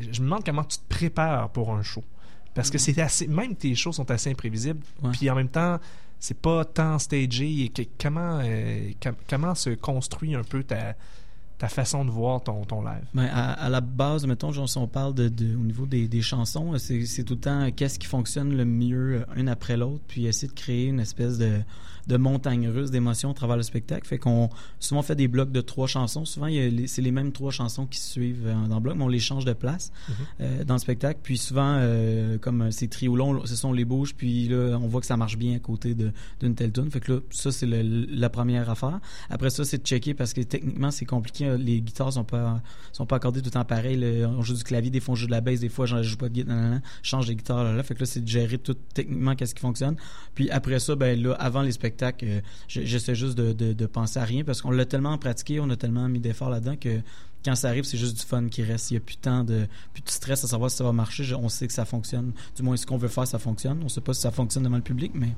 je 0.01 0.21
me 0.21 0.25
demande 0.27 0.45
comment 0.45 0.65
tu 0.65 0.79
te 0.79 0.89
prépares 0.89 1.51
pour 1.51 1.73
un 1.75 1.83
show. 1.83 2.03
Parce 2.55 2.71
que 2.71 2.79
c'est 2.79 2.99
assez. 3.01 3.27
Même 3.29 3.55
tes 3.55 3.75
shows 3.75 3.93
sont 3.93 4.11
assez 4.11 4.31
imprévisibles. 4.31 4.81
Mm. 5.03 5.11
Puis 5.13 5.31
en 5.31 5.35
même 5.37 5.49
temps, 5.49 5.79
c'est 6.19 6.37
pas 6.39 6.65
tant 6.65 6.99
stagé. 6.99 7.65
Et 7.65 7.69
que- 7.69 7.83
comment, 8.01 8.41
euh, 8.43 8.91
com- 9.03 9.15
comment 9.29 9.55
se 9.55 9.71
construit 9.71 10.35
un 10.35 10.43
peu 10.43 10.65
ta, 10.65 10.95
ta 11.59 11.69
façon 11.69 12.05
de 12.05 12.11
voir 12.11 12.43
ton, 12.43 12.65
ton 12.65 12.83
live? 12.83 13.05
Ben, 13.15 13.25
à, 13.33 13.53
à 13.53 13.69
la 13.69 13.81
base, 13.81 14.27
mettons, 14.27 14.53
genre, 14.53 14.69
si 14.69 14.79
on 14.79 14.87
parle 14.87 15.15
de, 15.15 15.29
de- 15.29 15.55
au 15.57 15.65
niveau 15.65 15.87
des, 15.87 16.07
des 16.09 16.23
chansons, 16.23 16.77
c'est 16.79 17.05
c'est 17.07 17.25
tout 17.25 17.35
le 17.35 17.41
temps 17.41 17.69
qu'est-ce 17.75 17.99
qui 17.99 18.07
fonctionne 18.07 18.57
le 18.57 18.65
mieux 18.65 19.17
euh, 19.21 19.25
un 19.37 19.47
après 19.49 19.77
l'autre, 19.77 20.03
puis 20.07 20.27
essayer 20.27 20.49
de 20.49 20.53
créer 20.59 20.87
une 20.87 21.01
espèce 21.01 21.37
de, 21.39 21.59
de 22.07 22.17
montagne 22.17 22.69
russe 22.69 22.91
d'émotions 22.91 23.33
à 23.33 23.35
travers 23.35 23.57
le 23.57 23.63
spectacle. 23.63 24.07
Fait 24.07 24.19
qu'on 24.19 24.49
souvent 24.79 25.01
on 25.01 25.03
fait 25.03 25.17
des 25.17 25.29
blocs 25.29 25.51
de 25.53 25.61
trois 25.61 25.87
chansons. 25.89 26.25
Souvent, 26.25 26.47
il 26.47 26.55
y 26.55 26.61
a 26.61 26.69
les- 26.69 26.87
c'est 26.87 27.03
les 27.03 27.11
mêmes 27.11 27.33
trois 27.33 27.51
chansons 27.51 27.87
qui 27.87 27.99
se 27.99 28.13
suivent 28.13 28.47
euh, 28.47 28.67
dans 28.69 28.77
le 28.77 28.81
bloc, 28.81 28.97
mais 28.97 29.05
on 29.05 29.09
les 29.09 29.19
change 29.19 29.45
de 29.45 29.53
place 29.53 29.91
Mhm. 30.09 30.15
euh, 30.41 30.65
dans 30.65 30.75
le 30.75 30.81
spectacle. 30.81 31.21
Puis 31.23 31.37
souvent, 31.39 31.75
euh, 31.79 32.39
comme 32.39 32.71
ces 32.71 32.89
trios 32.89 33.17
longs, 33.17 33.45
ce 33.45 33.57
sont 33.57 33.73
les 33.73 33.85
bouges, 33.85 34.15
puis 34.15 34.49
là, 34.49 34.79
on 34.81 34.87
voit 34.87 35.01
que 35.01 35.07
ça 35.07 35.17
marche 35.17 35.37
bien 35.37 35.57
à 35.57 35.59
côté 35.59 35.95
de- 35.95 36.13
d'une 36.41 36.55
telle 36.55 36.73
tune. 36.73 36.91
Fait 36.91 37.01
que 37.01 37.13
là, 37.15 37.19
ça, 37.31 37.51
c'est 37.53 37.67
le- 37.67 38.07
la 38.09 38.31
première 38.31 38.71
affaire. 38.71 39.01
Après 39.29 39.51
ça, 39.51 39.65
c'est 39.65 39.79
de 39.79 39.87
checker 39.87 40.15
parce 40.15 40.33
que 40.33 40.41
techniquement, 40.43 40.91
c'est 40.93 41.05
compliqué. 41.05 41.48
Euh, 41.49 41.57
Les 41.57 41.81
guitares 41.81 42.13
sont 42.13 42.25
pas 42.25 42.61
sont 42.93 43.07
pas 43.07 43.17
accordées 43.17 43.41
tout 43.41 43.47
le 43.47 43.51
temps 43.53 43.65
pareil. 43.65 44.03
On 44.27 44.43
joue 44.43 44.55
du 44.55 44.63
clavier, 44.65 44.91
des 44.91 45.01
fois 45.01 45.13
on 45.13 45.17
joue 45.17 45.27
de 45.27 45.31
la 45.33 45.41
basse, 45.41 45.61
des 45.61 45.69
fois 45.69 45.87
je 45.87 46.03
joue 46.03 46.17
pas 46.17 46.29
de 46.29 46.35
guitare, 46.35 46.81
change 47.03 47.27
de 47.27 47.33
guitare 47.35 47.65
là. 47.73 47.83
Fait 47.83 47.95
que 47.95 48.01
là, 48.01 48.07
c'est 48.07 48.21
de 48.21 48.29
gérer 48.29 48.59
tout 48.59 48.75
techniquement 48.95 49.35
qu'est-ce 49.35 49.55
qui 49.55 49.61
fonctionne. 49.61 49.97
Puis 50.35 50.51
après 50.51 50.79
ça, 50.79 50.95
ben 50.97 51.21
là, 51.21 51.33
avant 51.35 51.63
les 51.63 51.73
spectacles, 51.73 52.25
euh, 52.29 52.41
je- 52.69 52.83
j'essaie 52.83 53.15
juste 53.15 53.37
de, 53.37 53.53
de, 53.53 53.73
de 53.73 53.87
penser 53.87 54.19
à 54.19 54.25
rien 54.25 54.45
parce 54.45 54.63
qu'on 54.63 54.71
l'a 54.71 54.85
tellement 54.87 55.17
pratiqué, 55.19 55.61
on 55.61 55.69
a 55.71 55.77
tellement 55.77 56.09
mis 56.09 56.21
d'efforts 56.21 56.51
là-dedans 56.51 56.77
que 56.77 57.01
quand 57.49 57.55
ça 57.55 57.69
arrive, 57.69 57.85
c'est 57.85 57.97
juste 57.97 58.17
du 58.19 58.25
fun 58.25 58.47
qui 58.49 58.63
reste. 58.63 58.91
Il 58.91 58.95
n'y 58.95 58.99
a 58.99 59.01
plus 59.01 59.17
tant 59.17 59.43
de, 59.43 59.67
plus 59.95 60.03
de 60.03 60.11
stress 60.11 60.45
à 60.45 60.49
savoir 60.49 60.71
si 60.71 60.77
ça 60.77 60.85
va 60.85 60.93
marcher. 60.93 61.25
Je- 61.25 61.35
on 61.35 61.49
sait 61.49 61.67
que 61.67 61.73
ça 61.73 61.85
fonctionne. 61.87 62.33
Du 62.55 62.63
moins, 62.63 62.77
ce 62.77 62.85
qu'on 62.85 62.99
veut 62.99 63.09
faire, 63.09 63.27
ça 63.27 63.39
fonctionne. 63.39 63.81
On 63.83 63.89
sait 63.89 64.03
pas 64.03 64.13
si 64.13 64.21
ça 64.21 64.31
fonctionne 64.31 64.65
devant 64.65 64.77
le 64.77 64.83
public, 64.83 65.13
mais 65.15 65.31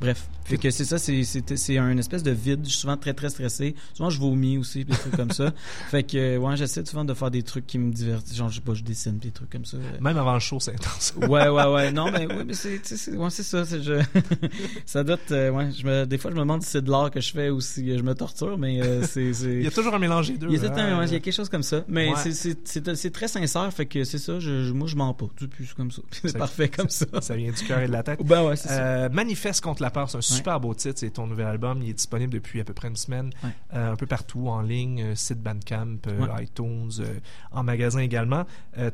bref. 0.00 0.28
Fait 0.44 0.58
que 0.58 0.70
c'est 0.70 0.84
ça, 0.84 0.98
c'est, 0.98 1.78
un 1.78 1.98
espèce 1.98 2.22
de 2.22 2.30
vide. 2.30 2.60
Je 2.64 2.70
suis 2.70 2.78
souvent 2.78 2.96
très, 2.96 3.14
très 3.14 3.30
stressé. 3.30 3.74
Souvent, 3.94 4.10
je 4.10 4.20
vomis 4.20 4.58
aussi, 4.58 4.84
des 4.84 4.92
trucs 4.92 5.16
comme 5.16 5.32
ça. 5.32 5.52
Fait 5.90 6.04
que, 6.04 6.36
ouais, 6.36 6.56
j'essaie 6.56 6.84
souvent 6.84 7.04
de 7.04 7.14
faire 7.14 7.30
des 7.30 7.42
trucs 7.42 7.66
qui 7.66 7.78
me 7.78 7.92
divertissent. 7.92 8.36
Genre, 8.36 8.48
je 8.48 8.56
sais 8.56 8.60
pas, 8.60 8.74
je 8.74 8.84
dessine, 8.84 9.18
des 9.18 9.32
trucs 9.32 9.50
comme 9.50 9.64
ça. 9.64 9.78
Même 10.00 10.16
avant 10.18 10.34
le 10.34 10.40
show, 10.40 10.60
c'est 10.60 10.74
intense. 10.74 11.14
Ouais, 11.16 11.48
ouais, 11.48 11.66
ouais. 11.66 11.90
Non, 11.92 12.10
mais, 12.12 12.26
ouais, 12.26 12.44
mais 12.44 12.54
c'est, 12.54 12.80
ouais, 13.16 13.30
ça. 13.30 13.64
Je, 13.64 14.02
ça 14.86 15.02
doit 15.02 15.16
être, 15.16 15.32
euh, 15.32 15.50
ouais, 15.50 15.70
je 15.72 15.84
me, 15.84 16.04
des 16.06 16.18
fois, 16.18 16.30
je 16.30 16.36
me 16.36 16.40
demande 16.40 16.62
si 16.62 16.70
c'est 16.70 16.82
de 16.82 16.90
l'art 16.90 17.10
que 17.10 17.20
je 17.20 17.32
fais 17.32 17.50
ou 17.50 17.60
si 17.60 17.96
je 17.96 18.02
me 18.02 18.14
torture, 18.14 18.56
mais 18.56 18.80
euh, 18.82 19.02
c'est, 19.02 19.30
Il 19.30 19.62
y 19.62 19.66
a 19.66 19.70
toujours 19.70 19.94
un 19.94 19.98
mélange 19.98 20.28
des 20.28 20.38
deux. 20.38 20.46
il 20.48 20.52
y 20.54 20.56
a, 20.56 20.60
tout 20.60 20.68
le 20.68 20.74
temps, 20.74 20.98
ouais, 20.98 21.06
il 21.06 21.12
y 21.12 21.16
a 21.16 21.20
quelque 21.20 21.34
chose 21.34 21.48
comme 21.48 21.55
ça. 21.62 21.84
Mais 21.88 22.10
Ouais. 22.10 22.32
c'est- 22.32 23.10
très 23.10 23.28
sincère, 23.28 23.72
fait 23.72 23.86
que 23.86 24.04
c'est 24.04 24.18
ça. 24.18 24.38
Je, 24.40 24.72
moi, 24.72 24.86
je 24.88 24.96
mens 24.96 25.14
pas. 25.14 25.26
Tout 25.36 25.48
plus 25.48 25.72
comme 25.74 25.90
ça. 25.90 26.02
C'est 26.10 26.36
parfait 26.36 26.68
comme 26.68 26.88
ça. 26.88 27.06
Ça 27.20 27.36
vient 27.36 27.50
du 27.52 27.64
cœur 27.64 27.80
et 27.80 27.86
de 27.86 27.92
la 27.92 28.02
tête. 28.02 28.18
Ben 28.24 28.44
ouais, 28.44 28.56
ça. 28.56 28.70
Euh, 28.72 29.08
Manifeste 29.10 29.60
contre 29.62 29.82
la 29.82 29.90
peur, 29.90 30.10
c'est 30.10 30.18
un 30.18 30.20
super 30.20 30.60
beau 30.60 30.74
titre. 30.74 30.94
C'est 30.98 31.10
ton 31.10 31.26
nouvel 31.26 31.46
album. 31.46 31.80
Il 31.82 31.90
est 31.90 31.94
disponible 31.94 32.32
depuis 32.32 32.60
à 32.60 32.64
peu 32.64 32.74
près 32.74 32.88
une 32.88 32.96
semaine, 32.96 33.30
Ouais. 33.44 33.50
euh, 33.74 33.92
un 33.92 33.96
peu 33.96 34.06
partout 34.06 34.48
en 34.48 34.60
ligne, 34.60 35.02
euh, 35.02 35.14
site 35.14 35.40
Bandcamp, 35.42 35.98
iTunes, 36.40 36.90
euh, 37.00 37.18
en 37.52 37.62
magasin 37.62 38.00
également. 38.00 38.44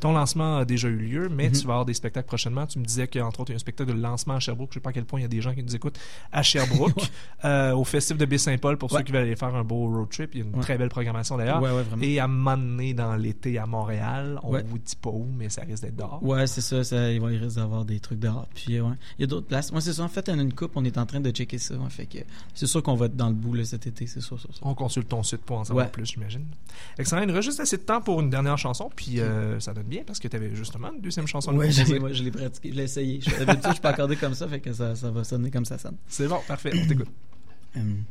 Ton 0.01 0.12
lancement 0.12 0.59
a 0.59 0.64
déjà 0.64 0.88
eu 0.88 0.96
lieu, 0.96 1.29
mais 1.29 1.48
Mhm. 1.48 1.53
tu 1.53 1.66
vas 1.66 1.72
avoir 1.75 1.85
des 1.87 1.94
spectacles 1.94 2.27
prochainement. 2.29 2.66
Tu 2.66 2.79
me 2.79 2.85
disais 2.85 3.09
qu'entre 3.09 3.40
autres, 3.40 3.51
il 3.51 3.55
y 3.55 3.57
a 3.57 3.57
un 3.57 3.59
spectacle 3.59 3.92
de 3.94 4.01
lancement 4.01 4.35
à 4.35 4.40
Sherbrooke. 4.40 4.70
Je 4.70 4.75
sais 4.75 4.81
pas 4.81 4.90
à 4.90 4.92
quel 4.92 5.05
point 5.05 5.20
il 5.20 5.22
y 5.22 5.27
a 5.27 5.29
des 5.29 5.40
gens 5.40 5.55
qui 5.55 5.62
nous 5.62 5.75
écoutent 5.75 5.98
à 6.31 6.42
Sherbrooke, 6.42 6.92
au 7.44 7.85
Festival 7.85 8.18
de 8.20 8.27
Baie-Saint-Paul 8.27 8.77
pour 8.79 8.90
ceux 8.90 9.03
qui 9.03 9.12
veulent 9.12 9.22
aller 9.22 9.37
faire 9.37 9.55
un 9.55 9.64
beau 9.64 9.88
road 9.88 10.09
trip. 10.11 10.31
Il 10.35 10.40
y 10.40 10.42
a 10.42 10.46
une 10.46 10.61
très 10.61 10.79
belle 10.79 10.88
programmation 10.88 11.37
d'ailleurs. 11.37 11.62
Et 12.01 12.20
à 12.20 12.27
m'emmener 12.42 12.94
dans 12.94 13.14
l'été 13.16 13.59
à 13.59 13.66
Montréal. 13.66 14.38
On 14.42 14.50
Ouais. 14.52 14.62
vous 14.66 14.78
dit 14.78 14.96
pas 15.00 15.11
où, 15.11 15.26
mais 15.38 15.48
ça 15.48 15.62
risque 15.62 15.83
d'être 15.83 15.96
dehors. 15.96 16.22
Ouais, 16.22 16.46
c'est 16.46 16.61
ça, 16.61 16.83
ça. 16.85 17.11
Il 17.12 17.20
va- 17.20 17.33
il 17.33 17.38
risque 17.42 17.57
d'avoir 17.57 17.85
des 17.85 18.00
trucs 18.00 18.18
dehors. 18.18 18.46
Puis, 18.55 18.76
euh, 18.76 18.83
ouais. 18.83 18.94
Il 19.18 19.22
y 19.22 19.24
a 19.24 19.26
d'autres 19.26 19.46
places. 19.46 19.72
Moi, 19.72 19.81
c'est 19.81 19.92
ça. 19.92 20.02
En 20.02 20.09
fait, 20.09 20.28
on 20.28 20.38
a 20.38 20.42
une 20.42 20.52
coupe. 20.52 20.72
On 20.74 20.85
est 20.85 20.98
en 20.98 21.07
train 21.07 21.20
de 21.20 21.31
checker 21.31 21.59
ça. 21.59 21.74
fait 21.88 22.07
que 22.07 22.18
c'est 22.55 22.66
sûr 22.66 22.83
qu'on 22.83 22.94
va 22.94 23.07
être 23.07 23.16
dans 23.16 23.28
le 23.28 23.35
bout 23.35 23.55
là, 23.55 23.64
cet 23.64 23.87
été. 23.87 24.07
C'est 24.07 24.20
sûr, 24.20 24.38
sûr, 24.40 24.52
sûr. 24.55 24.66
On 24.66 24.74
consulte 24.74 25.09
ton 25.09 25.22
site 25.22 25.42
pour 25.42 25.59
en 25.59 25.64
savoir 25.64 25.87
Ouais. 25.87 25.92
plus, 25.92 26.07
j'imagine. 26.07 26.44
Excellent. 26.98 27.22
Il 27.22 27.28
nous 27.28 27.35
reste 27.35 27.46
juste 27.46 27.61
assez 27.61 27.76
de 27.76 27.83
temps 27.83 28.00
pour 28.00 28.20
une 28.20 28.31
dernière 28.31 28.59
chanson, 28.59 28.90
puis 28.94 29.20
euh, 29.20 29.61
ça 29.61 29.72
donne 29.74 29.85
bien 29.87 30.02
parce 30.07 30.18
que 30.18 30.28
tu 30.28 30.37
avais 30.37 30.55
justement 30.55 30.92
une 30.92 31.00
deuxième 31.00 31.26
chanson. 31.26 31.52
nous 31.52 31.59
Ouais, 31.61 31.70
je, 31.70 32.22
l'ai 32.22 32.31
pratiqué. 32.31 32.70
Je 32.70 32.74
l'ai 32.76 32.83
essayé. 32.85 33.18
D'habitude, 33.38 33.62
je 33.66 33.72
suis 33.72 33.81
pas 33.81 33.90
accordé 33.90 34.16
comme 34.16 34.35
ça. 34.35 34.48
Fait 34.48 34.61
que 34.61 34.72
ça, 34.72 34.94
ça 34.94 35.11
va 35.11 35.22
sonner 35.24 35.50
comme 35.50 35.64
ça 35.64 35.78
sonne. 35.78 35.96
C'est 36.09 36.26
bon, 36.28 36.38
parfait. 36.48 36.72
On 36.74 36.87
t'écoute. 36.88 37.09
Hum. 37.76 38.05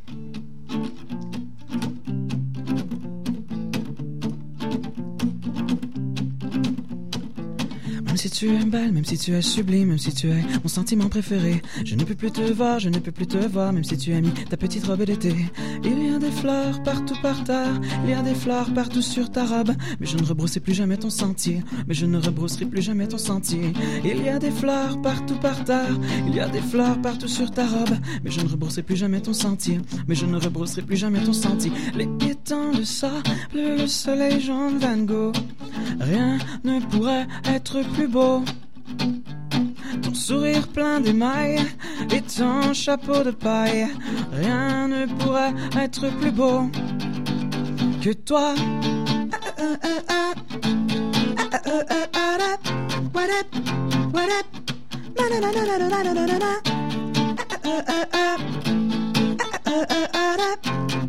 Si 8.22 8.30
tu 8.30 8.50
es 8.50 8.66
belle, 8.66 8.92
même 8.92 9.04
si 9.04 9.18
tu 9.18 9.34
es 9.34 9.42
sublime, 9.42 9.88
même 9.88 9.98
si 9.98 10.14
tu 10.14 10.30
es 10.30 10.44
mon 10.62 10.68
sentiment 10.68 11.10
préféré, 11.10 11.60
je 11.84 11.96
ne 11.96 12.04
peux 12.04 12.14
plus 12.14 12.30
te 12.30 12.42
voir, 12.52 12.80
je 12.80 12.90
ne 12.90 13.00
peux 13.00 13.12
plus 13.12 13.26
te 13.26 13.38
voir, 13.48 13.74
même 13.74 13.84
si 13.84 13.98
tu 13.98 14.14
as 14.14 14.22
mis 14.22 14.30
ta 14.30 14.58
petite 14.58 14.86
robe 14.86 15.04
d'été. 15.06 15.34
Il 15.84 16.06
y 16.06 16.14
a 16.14 16.20
des 16.20 16.30
fleurs 16.30 16.84
partout 16.84 17.16
par 17.24 17.44
terre, 17.44 17.82
il 18.04 18.12
y 18.12 18.14
a 18.14 18.22
des 18.22 18.36
fleurs 18.36 18.72
partout 18.76 19.02
sur 19.02 19.32
ta 19.32 19.44
robe, 19.44 19.72
mais 20.00 20.06
je 20.06 20.18
ne 20.18 20.24
rebrousserai 20.24 20.60
plus 20.60 20.76
jamais 20.76 20.98
ton 20.98 21.10
sentier, 21.10 21.64
mais 21.88 21.96
je 21.96 22.06
ne 22.06 22.20
rebrousserai 22.20 22.66
plus 22.66 22.84
jamais 22.84 23.08
ton 23.08 23.18
sentier. 23.18 23.74
Il 24.06 24.24
y 24.24 24.30
a 24.30 24.38
des 24.38 24.52
fleurs 24.52 25.02
partout 25.02 25.40
par 25.42 25.64
terre, 25.64 25.98
il 26.28 26.36
y 26.36 26.40
a 26.40 26.48
des 26.48 26.62
fleurs 26.62 27.02
partout 27.02 27.28
sur 27.28 27.50
ta 27.50 27.66
robe, 27.66 27.98
mais 28.24 28.30
je 28.30 28.42
ne 28.42 28.48
rebrousserai 28.48 28.84
plus 28.84 28.98
jamais 28.98 29.22
ton 29.22 29.34
sentier, 29.34 29.80
mais 30.08 30.14
je 30.14 30.28
ne 30.28 30.38
rebrousserai 30.38 30.84
plus 30.84 30.98
jamais 30.98 31.24
ton 31.24 31.34
sentier. 31.34 31.72
Les 31.96 32.08
étangs 32.30 32.72
de 32.72 32.84
ça, 32.84 33.14
le 33.56 33.88
soleil 33.88 34.40
jaune 34.40 34.78
Van 34.78 34.98
Gogh, 34.98 35.36
rien 36.00 36.38
ne 36.64 36.80
pourrait 36.82 37.28
être 37.46 37.82
plus 37.94 38.11
Ton 38.12 38.43
sourire 40.13 40.67
plein 40.67 41.00
d'émail 41.00 41.60
et 42.12 42.21
ton 42.21 42.74
chapeau 42.74 43.24
de 43.24 43.32
paille, 43.32 43.88
rien 44.34 44.89
ne 44.89 45.06
pourrait 45.06 45.54
être 45.80 46.10
plus 46.19 46.32
beau 46.32 46.69
que 48.02 48.12
toi. 48.12 48.54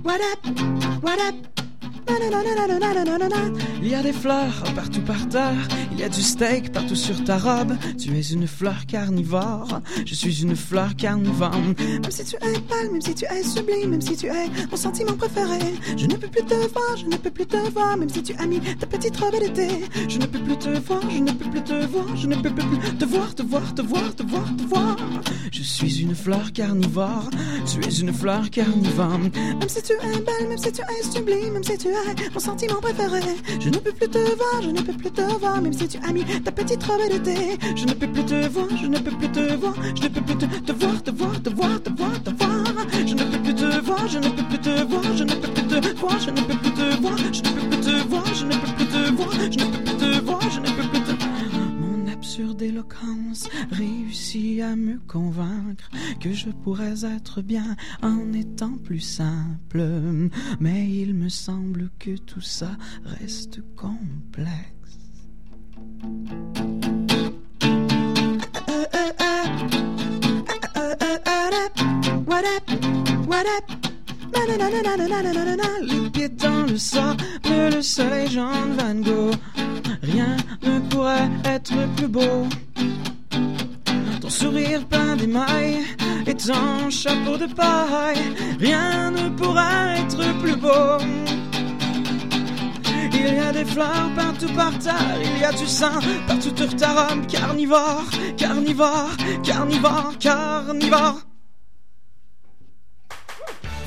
What 0.04 0.20
up? 0.20 0.38
What? 1.02 1.51
Il 3.82 3.88
y 3.88 3.94
a 3.94 4.02
des 4.02 4.12
fleurs 4.12 4.62
partout 4.74 5.00
par 5.02 5.28
terre, 5.28 5.68
il 5.92 6.00
y 6.00 6.04
a 6.04 6.08
du 6.08 6.22
steak 6.22 6.72
partout 6.72 6.96
sur 6.96 7.22
ta 7.24 7.36
robe. 7.36 7.76
Tu 7.98 8.16
es 8.16 8.32
une 8.32 8.46
fleur 8.46 8.86
carnivore, 8.86 9.80
je 10.04 10.14
suis 10.14 10.42
une 10.42 10.56
fleur 10.56 10.96
carnivore. 10.96 11.52
Même 11.52 12.10
si 12.10 12.24
tu 12.24 12.36
es 12.36 12.60
pâle, 12.60 12.90
même 12.90 13.00
si 13.00 13.14
tu 13.14 13.24
es 13.24 13.42
sublime, 13.42 13.90
même 13.90 14.00
si 14.00 14.16
tu 14.16 14.26
es 14.26 14.48
mon 14.70 14.76
sentiment 14.76 15.14
préféré, 15.14 15.58
je 15.96 16.06
ne 16.06 16.14
peux 16.14 16.28
plus 16.28 16.44
te 16.44 16.54
voir, 16.54 16.96
je 16.96 17.06
ne 17.06 17.16
peux 17.16 17.30
plus 17.30 17.46
te 17.46 17.56
voir, 17.70 17.96
même 17.96 18.08
si 18.08 18.22
tu 18.22 18.34
as 18.38 18.46
mis 18.46 18.60
ta 18.60 18.86
petite 18.86 19.16
robe 19.18 19.38
d'été. 19.38 19.68
Je 20.08 20.18
ne 20.18 20.26
peux 20.26 20.40
plus 20.40 20.56
te 20.56 20.70
voir, 20.78 21.02
je 21.10 21.18
ne 21.18 21.32
peux 21.32 21.50
plus 21.50 21.62
te 21.62 21.86
voir, 21.86 22.16
je 22.16 22.26
ne 22.26 22.36
peux 22.36 22.50
plus 22.50 22.96
te 22.98 23.04
voir, 23.04 23.34
te 23.34 23.42
voir, 23.42 23.74
te 23.74 23.82
voir, 23.82 24.14
te 24.14 24.22
voir, 24.22 24.56
te 24.56 24.62
voir. 24.62 24.96
Je 25.52 25.62
suis 25.62 26.00
une 26.00 26.14
fleur 26.14 26.52
carnivore, 26.52 27.28
tu 27.66 27.86
es 27.86 28.00
une 28.00 28.12
fleur 28.12 28.48
carnivore. 28.50 29.18
Même 29.18 29.68
si 29.68 29.82
tu 29.82 29.92
es 29.92 30.20
belle, 30.20 30.48
même 30.48 30.58
si 30.58 30.72
tu 30.72 30.80
es 30.80 31.12
sublime, 31.12 31.52
même 31.52 31.64
si 31.64 31.76
tu 31.76 31.88
mon 32.32 32.40
sentiment 32.40 32.80
préféré, 32.80 33.20
je 33.60 33.68
ne 33.68 33.78
peux 33.78 33.92
plus 33.92 34.08
te 34.08 34.18
voir, 34.18 34.62
je 34.62 34.70
ne 34.70 34.80
peux 34.80 34.92
plus 34.92 35.10
te 35.10 35.22
voir, 35.38 35.60
même 35.60 35.72
si 35.72 35.88
tu 35.88 35.98
as 36.06 36.12
mis 36.12 36.24
ta 36.24 36.52
petite 36.52 36.82
robe. 36.84 37.00
Je 37.02 37.84
ne 37.86 37.92
peux 37.92 38.06
plus 38.06 38.24
te 38.24 38.48
voir, 38.48 38.68
je 38.80 38.86
ne 38.86 38.98
peux 38.98 39.10
plus 39.10 39.28
te 39.30 39.54
voir, 39.54 39.74
je 39.94 40.02
ne 40.02 40.08
peux 40.08 40.20
plus 40.20 40.36
te, 40.36 40.46
te 40.46 40.72
voir, 40.72 41.02
te 41.02 41.10
voir, 41.10 41.42
te 41.42 41.50
voir, 41.50 41.82
te 41.82 41.90
voir, 41.90 42.22
te 42.22 42.30
voir. 42.30 42.86
Je 43.06 43.14
ne 43.14 43.24
peux 43.24 43.42
plus 43.42 43.54
te 43.54 43.80
voir, 43.80 44.08
je 44.08 44.18
ne 44.18 44.28
peux 44.28 44.42
plus 44.42 44.58
te 44.58 44.82
voir, 44.84 45.02
je 45.16 45.24
ne 45.24 45.34
peux 45.34 45.48
plus 45.48 45.66
te 45.66 45.96
voir, 45.96 46.18
je 46.20 46.30
ne 46.30 46.40
peux 46.40 46.56
plus 46.56 46.72
te 46.72 47.00
voir, 47.00 47.16
je 47.18 47.24
ne 47.24 47.50
peux 47.50 47.68
plus 47.68 47.80
te 47.80 48.08
voir, 48.08 48.26
je 48.34 48.44
ne 48.44 48.50
peux 48.50 48.72
plus 48.76 48.86
te 48.86 49.12
voir, 49.14 49.32
je 49.32 49.48
ne 49.48 49.64
peux 49.64 49.84
plus 49.84 49.91
mon 52.32 52.44
absurde 52.44 52.62
éloquence 52.62 53.48
réussit 53.72 54.62
à 54.62 54.74
me 54.74 54.98
convaincre 55.06 55.90
que 56.20 56.32
je 56.32 56.48
pourrais 56.48 57.04
être 57.04 57.42
bien 57.42 57.76
en 58.02 58.32
étant 58.32 58.78
plus 58.78 59.00
simple. 59.00 59.84
Mais 60.58 60.88
il 60.88 61.14
me 61.14 61.28
semble 61.28 61.90
que 61.98 62.16
tout 62.16 62.40
ça 62.40 62.70
reste 63.04 63.60
complexe. 63.76 64.72
Les 75.82 76.10
pieds 76.10 76.28
dans 76.28 76.66
le 76.68 76.76
sable, 76.76 77.22
le 77.44 77.82
soleil 77.82 78.28
Jean 78.28 78.50
Van 78.78 78.94
Gogh. 78.94 79.34
Rien 80.02 80.36
ne 80.62 80.80
pourrait 80.88 81.30
être 81.44 81.72
plus 81.96 82.08
beau. 82.08 82.46
Ton 84.20 84.30
sourire 84.30 84.86
plein 84.86 85.16
d'émail 85.16 85.78
et 86.26 86.34
ton 86.34 86.90
chapeau 86.90 87.36
de 87.36 87.46
paille. 87.46 88.22
Rien 88.58 89.10
ne 89.10 89.28
pourrait 89.30 89.98
être 89.98 90.38
plus 90.40 90.56
beau. 90.56 90.98
Il 93.12 93.34
y 93.34 93.38
a 93.38 93.52
des 93.52 93.64
fleurs 93.64 94.10
partout 94.16 94.52
par 94.54 94.76
terre, 94.78 95.18
il 95.22 95.40
y 95.40 95.44
a 95.44 95.52
du 95.52 95.66
sang 95.66 96.00
partout 96.26 96.56
sur 96.56 96.74
ta 96.76 96.88
robe. 96.88 97.26
Carnivore, 97.26 98.04
carnivore, 98.36 99.10
carnivore, 99.44 100.12
carnivore. 100.18 101.31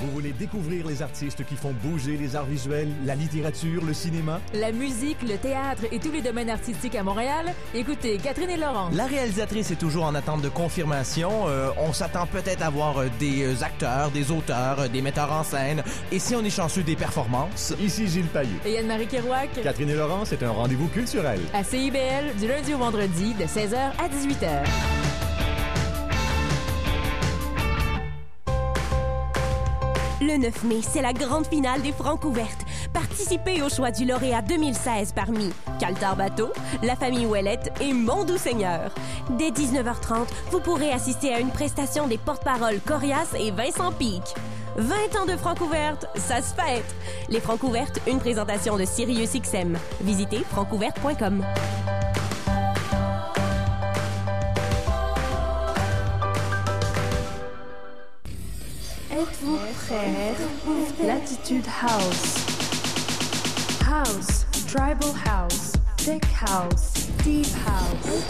Vous 0.05 0.11
voulez 0.11 0.33
découvrir 0.33 0.85
les 0.85 1.01
artistes 1.01 1.43
qui 1.45 1.55
font 1.55 1.73
bouger 1.83 2.15
les 2.15 2.35
arts 2.35 2.45
visuels, 2.45 2.89
la 3.05 3.15
littérature, 3.15 3.83
le 3.83 3.93
cinéma? 3.93 4.39
La 4.53 4.71
musique, 4.71 5.17
le 5.27 5.35
théâtre 5.35 5.81
et 5.91 5.97
tous 5.97 6.11
les 6.11 6.21
domaines 6.21 6.51
artistiques 6.51 6.93
à 6.93 7.01
Montréal, 7.01 7.53
écoutez 7.73 8.17
Catherine 8.17 8.51
et 8.51 8.57
Laurent. 8.57 8.89
La 8.93 9.07
réalisatrice 9.07 9.71
est 9.71 9.77
toujours 9.77 10.05
en 10.05 10.13
attente 10.13 10.43
de 10.43 10.49
confirmation. 10.49 11.47
Euh, 11.47 11.71
on 11.79 11.91
s'attend 11.91 12.27
peut-être 12.27 12.61
à 12.61 12.69
voir 12.69 12.99
euh, 12.99 13.07
des 13.19 13.43
euh, 13.45 13.63
acteurs, 13.63 14.11
des 14.11 14.29
auteurs, 14.29 14.87
des 14.89 15.01
metteurs 15.01 15.31
en 15.31 15.43
scène. 15.43 15.81
Et 16.11 16.19
si 16.19 16.35
on 16.35 16.43
est 16.43 16.51
chanceux, 16.51 16.83
des 16.83 16.95
performances? 16.95 17.73
Ici 17.81 18.07
Gilles 18.07 18.27
Payet. 18.27 18.59
Et 18.63 18.77
Anne-Marie 18.77 19.07
Kerouac. 19.07 19.49
Catherine 19.63 19.89
et 19.89 19.95
Laurent, 19.95 20.23
c'est 20.23 20.43
un 20.43 20.51
rendez-vous 20.51 20.87
culturel. 20.87 21.39
À 21.51 21.63
CIBL, 21.63 22.35
du 22.39 22.47
lundi 22.47 22.75
au 22.75 22.77
vendredi, 22.77 23.33
de 23.33 23.45
16h 23.45 23.75
à 23.75 24.07
18h. 24.07 24.94
Le 30.25 30.37
9 30.37 30.63
mai, 30.63 30.81
c'est 30.81 31.03
la 31.03 31.13
grande 31.13 31.45
finale 31.45 31.83
des 31.83 31.91
Francs 31.91 32.23
ouvertes. 32.25 32.65
Participez 32.93 33.61
au 33.61 33.69
choix 33.69 33.91
du 33.91 34.05
lauréat 34.05 34.41
2016 34.41 35.11
parmi 35.13 35.51
Caltar 35.79 36.15
Bateau, 36.15 36.51
La 36.81 36.95
Famille 36.95 37.27
Ouellette 37.27 37.71
et 37.79 37.93
Mon 37.93 38.23
Doux 38.23 38.37
Seigneur. 38.37 38.91
Dès 39.37 39.51
19h30, 39.51 40.25
vous 40.49 40.59
pourrez 40.61 40.91
assister 40.91 41.31
à 41.31 41.39
une 41.39 41.51
prestation 41.51 42.07
des 42.07 42.17
porte-paroles 42.17 42.79
Corias 42.79 43.35
et 43.37 43.51
Vincent 43.51 43.91
Pic. 43.91 44.23
20 44.77 44.95
ans 45.21 45.25
de 45.27 45.37
Francs 45.37 45.61
ouvertes, 45.61 46.07
ça 46.15 46.41
se 46.41 46.55
fête! 46.55 46.95
Les 47.29 47.39
Francs 47.39 47.61
ouvertes, 47.61 47.99
une 48.07 48.19
présentation 48.19 48.77
de 48.77 48.85
Sirius 48.85 49.33
XM. 49.33 49.77
Visitez 50.01 50.43
francouverte.com. 50.49 51.45
Prêts 59.75 60.35
L'attitude 61.05 61.65
house. 61.81 62.45
House, 63.85 64.45
tribal 64.67 65.13
house, 65.25 65.73
tech 65.97 66.21
house, 66.41 67.07
deep 67.23 67.47
house. 67.65 68.23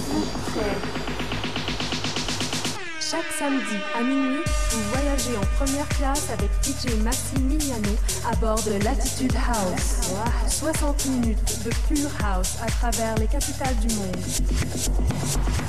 Chaque 2.99 3.31
samedi 3.37 3.77
à 3.95 4.01
minuit, 4.01 4.43
vous 4.71 4.81
voyagez 4.93 5.37
en 5.37 5.45
première 5.63 5.87
classe 5.89 6.29
avec 6.31 6.49
DJ 6.63 6.95
Massimiliano 7.03 7.95
à 8.29 8.35
bord 8.37 8.61
de 8.63 8.83
l'Attitude 8.83 9.35
House. 9.35 10.11
60 10.47 11.05
minutes 11.05 11.63
de 11.63 11.71
pure 11.87 12.09
house 12.23 12.57
à 12.61 12.67
travers 12.67 13.15
les 13.17 13.27
capitales 13.27 13.75
du 13.77 13.95
monde. 13.95 15.64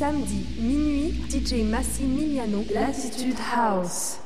Samedi, 0.00 0.46
minuit, 0.58 1.12
DJ 1.28 1.62
Massimiliano, 1.62 2.64
l'Attitude 2.72 3.36
House. 3.54 4.16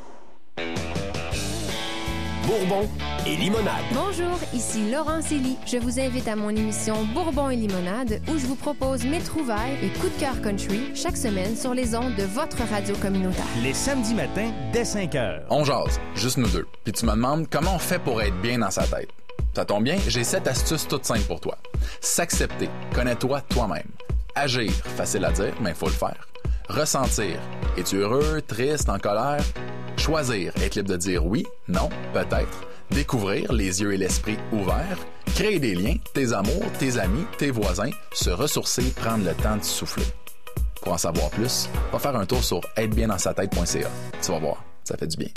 Bourbon 2.47 2.89
et 3.27 3.35
limonade. 3.35 3.83
Bonjour, 3.93 4.39
ici 4.53 4.89
Laurent 4.93 5.21
Célie. 5.21 5.57
Je 5.67 5.79
vous 5.79 5.99
invite 5.99 6.29
à 6.29 6.37
mon 6.37 6.51
émission 6.51 7.05
Bourbon 7.13 7.51
et 7.51 7.57
limonade 7.57 8.21
où 8.29 8.39
je 8.39 8.47
vous 8.47 8.55
propose 8.55 9.05
mes 9.05 9.19
trouvailles 9.19 9.77
et 9.83 9.89
coups 9.99 10.15
de 10.15 10.21
cœur 10.21 10.41
country 10.43 10.95
chaque 10.95 11.17
semaine 11.17 11.57
sur 11.57 11.75
les 11.75 11.97
ondes 11.97 12.15
de 12.15 12.23
votre 12.23 12.63
radio 12.71 12.95
communautaire. 13.03 13.45
Les 13.61 13.75
samedis 13.75 14.15
matins 14.15 14.53
dès 14.73 14.85
5 14.85 15.17
heures. 15.17 15.43
On 15.51 15.65
jase, 15.65 15.99
juste 16.15 16.37
nous 16.37 16.51
deux. 16.51 16.69
Puis 16.85 16.93
tu 16.93 17.05
me 17.05 17.11
demandes 17.11 17.49
comment 17.51 17.75
on 17.75 17.81
fait 17.81 17.99
pour 17.99 18.23
être 18.23 18.41
bien 18.41 18.61
dans 18.61 18.71
sa 18.71 18.87
tête. 18.87 19.09
Ça 19.57 19.65
tombe 19.65 19.83
bien, 19.83 19.97
j'ai 20.07 20.23
sept 20.23 20.47
astuces 20.47 20.87
toutes 20.87 21.05
simples 21.05 21.27
pour 21.27 21.41
toi. 21.41 21.59
S'accepter, 22.01 22.71
connais-toi 22.95 23.41
toi-même. 23.49 23.89
Agir, 24.37 24.73
facile 24.73 25.25
à 25.25 25.31
dire, 25.31 25.55
mais 25.61 25.70
il 25.70 25.77
faut 25.77 25.87
le 25.87 25.92
faire. 25.92 26.27
Ressentir, 26.68 27.38
es-tu 27.77 27.99
heureux, 27.99 28.42
triste, 28.42 28.88
en 28.88 28.99
colère? 28.99 29.44
Choisir, 29.97 30.53
être 30.61 30.75
libre 30.75 30.88
de 30.90 30.97
dire 30.97 31.25
oui, 31.25 31.44
non, 31.68 31.88
peut-être. 32.12 32.66
Découvrir, 32.90 33.53
les 33.53 33.81
yeux 33.81 33.92
et 33.92 33.97
l'esprit 33.97 34.37
ouverts. 34.53 34.99
Créer 35.37 35.61
des 35.61 35.75
liens, 35.75 35.97
tes 36.14 36.33
amours, 36.33 36.64
tes 36.79 36.99
amis, 36.99 37.25
tes 37.38 37.51
voisins. 37.51 37.90
Se 38.12 38.31
ressourcer, 38.31 38.90
prendre 38.97 39.25
le 39.25 39.35
temps 39.35 39.57
de 39.57 39.62
souffler. 39.62 40.05
Pour 40.83 40.92
en 40.92 40.99
savoir 40.99 41.31
plus, 41.31 41.68
va 41.92 41.99
faire 41.99 42.16
un 42.16 42.27
tour 42.27 42.42
sur 42.42 42.61
êtebien-dans-sa-tête.ca. 42.77 43.88
Tu 44.20 44.31
vas 44.33 44.38
voir, 44.38 44.64
ça 44.83 44.97
fait 44.97 45.07
du 45.07 45.16
bien. 45.16 45.29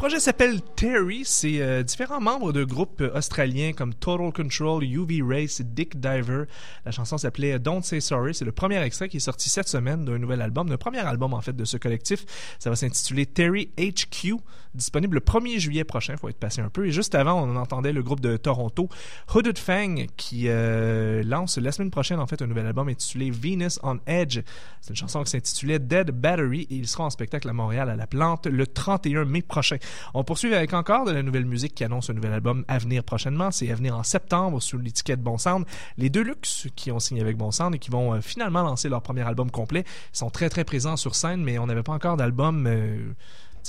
Projet 0.00 0.18
s'appelle 0.18 0.62
Terry. 0.80 1.24
C'est 1.26 1.60
euh, 1.60 1.82
différents 1.82 2.22
membres 2.22 2.54
de 2.54 2.64
groupes 2.64 3.02
euh, 3.02 3.14
australiens 3.14 3.74
comme 3.74 3.92
Total 3.92 4.32
Control, 4.32 4.82
UV 4.82 5.20
Race, 5.22 5.60
Dick 5.60 6.00
Diver. 6.00 6.44
La 6.86 6.90
chanson 6.90 7.18
s'appelait 7.18 7.58
Don't 7.58 7.82
Say 7.82 8.00
Sorry. 8.00 8.34
C'est 8.34 8.46
le 8.46 8.52
premier 8.52 8.80
extrait 8.80 9.10
qui 9.10 9.18
est 9.18 9.20
sorti 9.20 9.50
cette 9.50 9.68
semaine 9.68 10.06
d'un 10.06 10.16
nouvel 10.16 10.40
album, 10.40 10.70
le 10.70 10.78
premier 10.78 11.00
album 11.00 11.34
en 11.34 11.42
fait 11.42 11.54
de 11.54 11.66
ce 11.66 11.76
collectif. 11.76 12.24
Ça 12.58 12.70
va 12.70 12.76
s'intituler 12.76 13.26
Terry 13.26 13.70
HQ, 13.78 14.36
disponible 14.74 15.16
le 15.16 15.20
1er 15.20 15.58
juillet 15.58 15.84
prochain. 15.84 16.16
Faut 16.16 16.30
être 16.30 16.38
patient 16.38 16.64
un 16.64 16.70
peu. 16.70 16.86
Et 16.86 16.92
juste 16.92 17.14
avant, 17.14 17.46
on 17.46 17.56
entendait 17.56 17.92
le 17.92 18.02
groupe 18.02 18.20
de 18.20 18.38
Toronto, 18.38 18.88
Hooded 19.34 19.58
Fang, 19.58 20.06
qui 20.16 20.44
euh, 20.48 21.22
lance 21.24 21.58
la 21.58 21.72
semaine 21.72 21.90
prochaine 21.90 22.20
en 22.20 22.26
fait 22.26 22.40
un 22.40 22.46
nouvel 22.46 22.64
album 22.64 22.88
intitulé 22.88 23.30
Venus 23.30 23.78
on 23.82 23.98
Edge. 24.06 24.40
C'est 24.80 24.90
une 24.90 24.96
chanson 24.96 25.22
qui 25.24 25.30
s'intitulait 25.32 25.78
Dead 25.78 26.10
Battery 26.10 26.62
et 26.70 26.76
il 26.76 26.88
sera 26.88 27.04
en 27.04 27.10
spectacle 27.10 27.50
à 27.50 27.52
Montréal 27.52 27.90
à 27.90 27.96
la 27.96 28.06
Plante 28.06 28.46
le 28.46 28.66
31 28.66 29.26
mai 29.26 29.42
prochain. 29.42 29.76
On 30.14 30.24
poursuit 30.24 30.54
avec 30.54 30.69
encore 30.74 31.04
de 31.04 31.12
la 31.12 31.22
nouvelle 31.22 31.44
musique 31.44 31.74
qui 31.74 31.84
annonce 31.84 32.10
un 32.10 32.14
nouvel 32.14 32.32
album 32.32 32.64
à 32.68 32.78
venir 32.78 33.04
prochainement. 33.04 33.50
C'est 33.50 33.70
à 33.70 33.74
venir 33.74 33.96
en 33.96 34.02
septembre 34.02 34.60
sous 34.60 34.78
l'étiquette 34.78 35.22
Bon 35.22 35.38
Sound. 35.38 35.64
Les 35.96 36.10
deux 36.10 36.22
luxe 36.22 36.68
qui 36.76 36.90
ont 36.90 36.98
signé 36.98 37.20
avec 37.20 37.36
Bon 37.36 37.50
Sound 37.50 37.74
et 37.74 37.78
qui 37.78 37.90
vont 37.90 38.14
euh, 38.14 38.20
finalement 38.20 38.62
lancer 38.62 38.88
leur 38.88 39.02
premier 39.02 39.22
album 39.22 39.50
complet 39.50 39.84
sont 40.12 40.30
très 40.30 40.48
très 40.48 40.64
présents 40.64 40.96
sur 40.96 41.14
scène, 41.14 41.42
mais 41.42 41.58
on 41.58 41.66
n'avait 41.66 41.82
pas 41.82 41.92
encore 41.92 42.16
d'album. 42.16 42.66
Euh, 42.66 43.12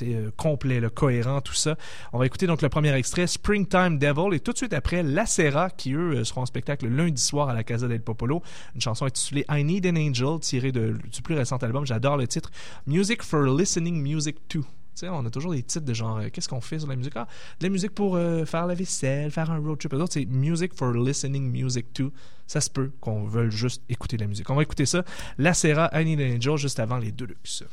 euh, 0.03 0.31
complet, 0.37 0.79
le 0.79 0.89
cohérent, 0.89 1.41
tout 1.41 1.53
ça. 1.53 1.75
On 2.13 2.17
va 2.17 2.25
écouter 2.25 2.47
donc 2.47 2.61
le 2.61 2.69
premier 2.69 2.93
extrait, 2.93 3.27
Springtime 3.27 3.99
Devil, 3.99 4.33
et 4.33 4.39
tout 4.39 4.53
de 4.53 4.57
suite 4.57 4.73
après, 4.73 5.03
Lacera, 5.03 5.69
qui 5.69 5.93
eux 5.93 6.23
seront 6.23 6.43
en 6.43 6.45
spectacle 6.45 6.87
lundi 6.87 7.21
soir 7.21 7.49
à 7.49 7.53
la 7.53 7.63
Casa 7.63 7.89
del 7.89 8.01
Popolo. 8.01 8.41
Une 8.73 8.79
chanson 8.79 9.05
intitulée 9.05 9.45
I 9.49 9.65
Need 9.65 9.85
an 9.87 9.97
Angel, 9.97 10.39
tirée 10.39 10.71
du 10.71 11.21
plus 11.21 11.35
récent 11.35 11.57
album, 11.57 11.85
j'adore 11.85 12.15
le 12.15 12.25
titre, 12.25 12.51
Music 12.87 13.21
for 13.21 13.43
Listening 13.43 14.01
Music 14.01 14.37
2. 14.49 14.61
On 15.09 15.25
a 15.25 15.29
toujours 15.29 15.53
des 15.53 15.63
titres 15.63 15.85
de 15.85 15.93
genre 15.93 16.17
euh, 16.17 16.29
qu'est-ce 16.31 16.49
qu'on 16.49 16.61
fait 16.61 16.79
sur 16.79 16.87
la 16.87 16.95
musique? 16.95 17.13
Ah, 17.15 17.27
de 17.59 17.65
la 17.65 17.69
musique 17.69 17.91
pour 17.91 18.15
euh, 18.15 18.45
faire 18.45 18.67
la 18.67 18.73
vaisselle, 18.73 19.31
faire 19.31 19.51
un 19.51 19.59
road 19.59 19.77
trip. 19.77 19.91
D'autres, 19.95 20.13
c'est 20.13 20.25
music 20.25 20.73
for 20.75 20.93
listening, 20.93 21.49
music 21.49 21.93
to. 21.93 22.11
Ça 22.47 22.61
se 22.61 22.69
peut 22.69 22.91
qu'on 22.99 23.23
veuille 23.23 23.51
juste 23.51 23.83
écouter 23.89 24.17
de 24.17 24.23
la 24.23 24.27
musique. 24.27 24.49
On 24.49 24.55
va 24.55 24.63
écouter 24.63 24.85
ça. 24.85 25.03
La 25.37 25.53
Serra, 25.53 25.85
Annie 25.85 26.15
Angel, 26.15 26.57
juste 26.57 26.79
avant 26.79 26.97
les 26.97 27.11
Deluxe. 27.11 27.63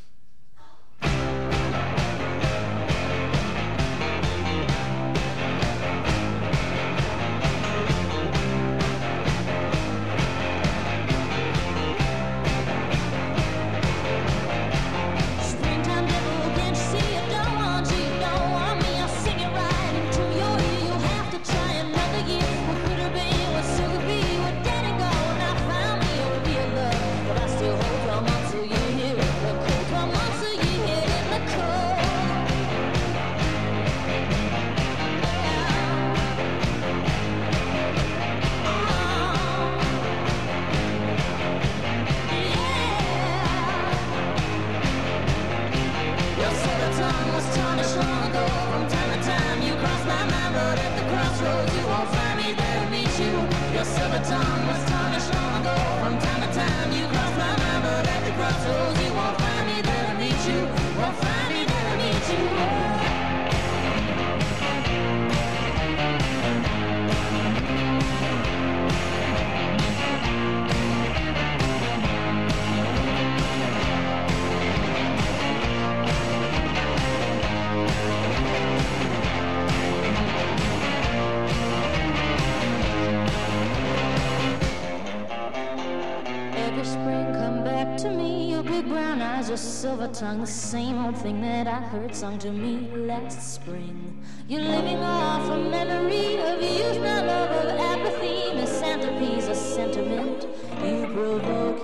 silver 89.59 90.09
tongue, 90.09 90.41
the 90.41 90.47
same 90.47 91.05
old 91.05 91.17
thing 91.19 91.41
that 91.41 91.67
I 91.67 91.81
heard 91.81 92.15
sung 92.15 92.39
to 92.39 92.53
me 92.53 92.89
last 92.95 93.55
spring. 93.55 94.23
You're 94.47 94.63
living 94.63 94.99
off 94.99 95.51
a 95.51 95.59
memory 95.59 96.39
of 96.39 96.63
youth, 96.63 97.03
not 97.03 97.27
love, 97.27 97.51
of 97.51 97.79
apathy, 97.79 98.55
misanthropy's 98.55 99.49
a 99.49 99.55
sentiment 99.55 100.47
you 100.85 101.07
provoke. 101.13 101.78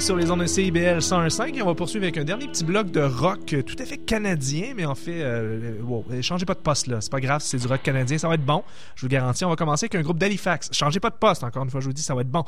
Sur 0.00 0.16
les 0.16 0.28
ondes 0.28 0.40
de 0.40 0.46
CIBL 0.46 0.98
101.5 0.98 1.54
et 1.54 1.62
on 1.62 1.66
va 1.66 1.74
poursuivre 1.76 2.02
avec 2.02 2.18
un 2.18 2.24
dernier 2.24 2.48
petit 2.48 2.64
bloc 2.64 2.90
de 2.90 3.00
rock 3.00 3.52
euh, 3.52 3.62
tout 3.62 3.76
à 3.78 3.84
fait 3.84 3.96
canadien, 3.96 4.72
mais 4.74 4.84
en 4.84 4.96
fait, 4.96 5.22
euh, 5.22 5.80
wow, 5.84 6.04
euh, 6.10 6.20
changez 6.20 6.44
pas 6.44 6.54
de 6.54 6.58
poste 6.58 6.88
là, 6.88 7.00
c'est 7.00 7.12
pas 7.12 7.20
grave, 7.20 7.40
c'est 7.40 7.58
du 7.58 7.66
rock 7.68 7.80
canadien, 7.80 8.18
ça 8.18 8.26
va 8.26 8.34
être 8.34 8.44
bon, 8.44 8.64
je 8.96 9.02
vous 9.02 9.08
garantis. 9.08 9.44
On 9.44 9.48
va 9.48 9.54
commencer 9.54 9.84
avec 9.84 9.94
un 9.94 10.02
groupe 10.02 10.18
d'Halifax. 10.18 10.70
Changez 10.72 10.98
pas 10.98 11.10
de 11.10 11.14
poste, 11.14 11.44
encore 11.44 11.62
une 11.62 11.70
fois, 11.70 11.80
je 11.80 11.86
vous 11.86 11.92
dis, 11.92 12.02
ça 12.02 12.12
va 12.16 12.22
être 12.22 12.30
bon. 12.30 12.42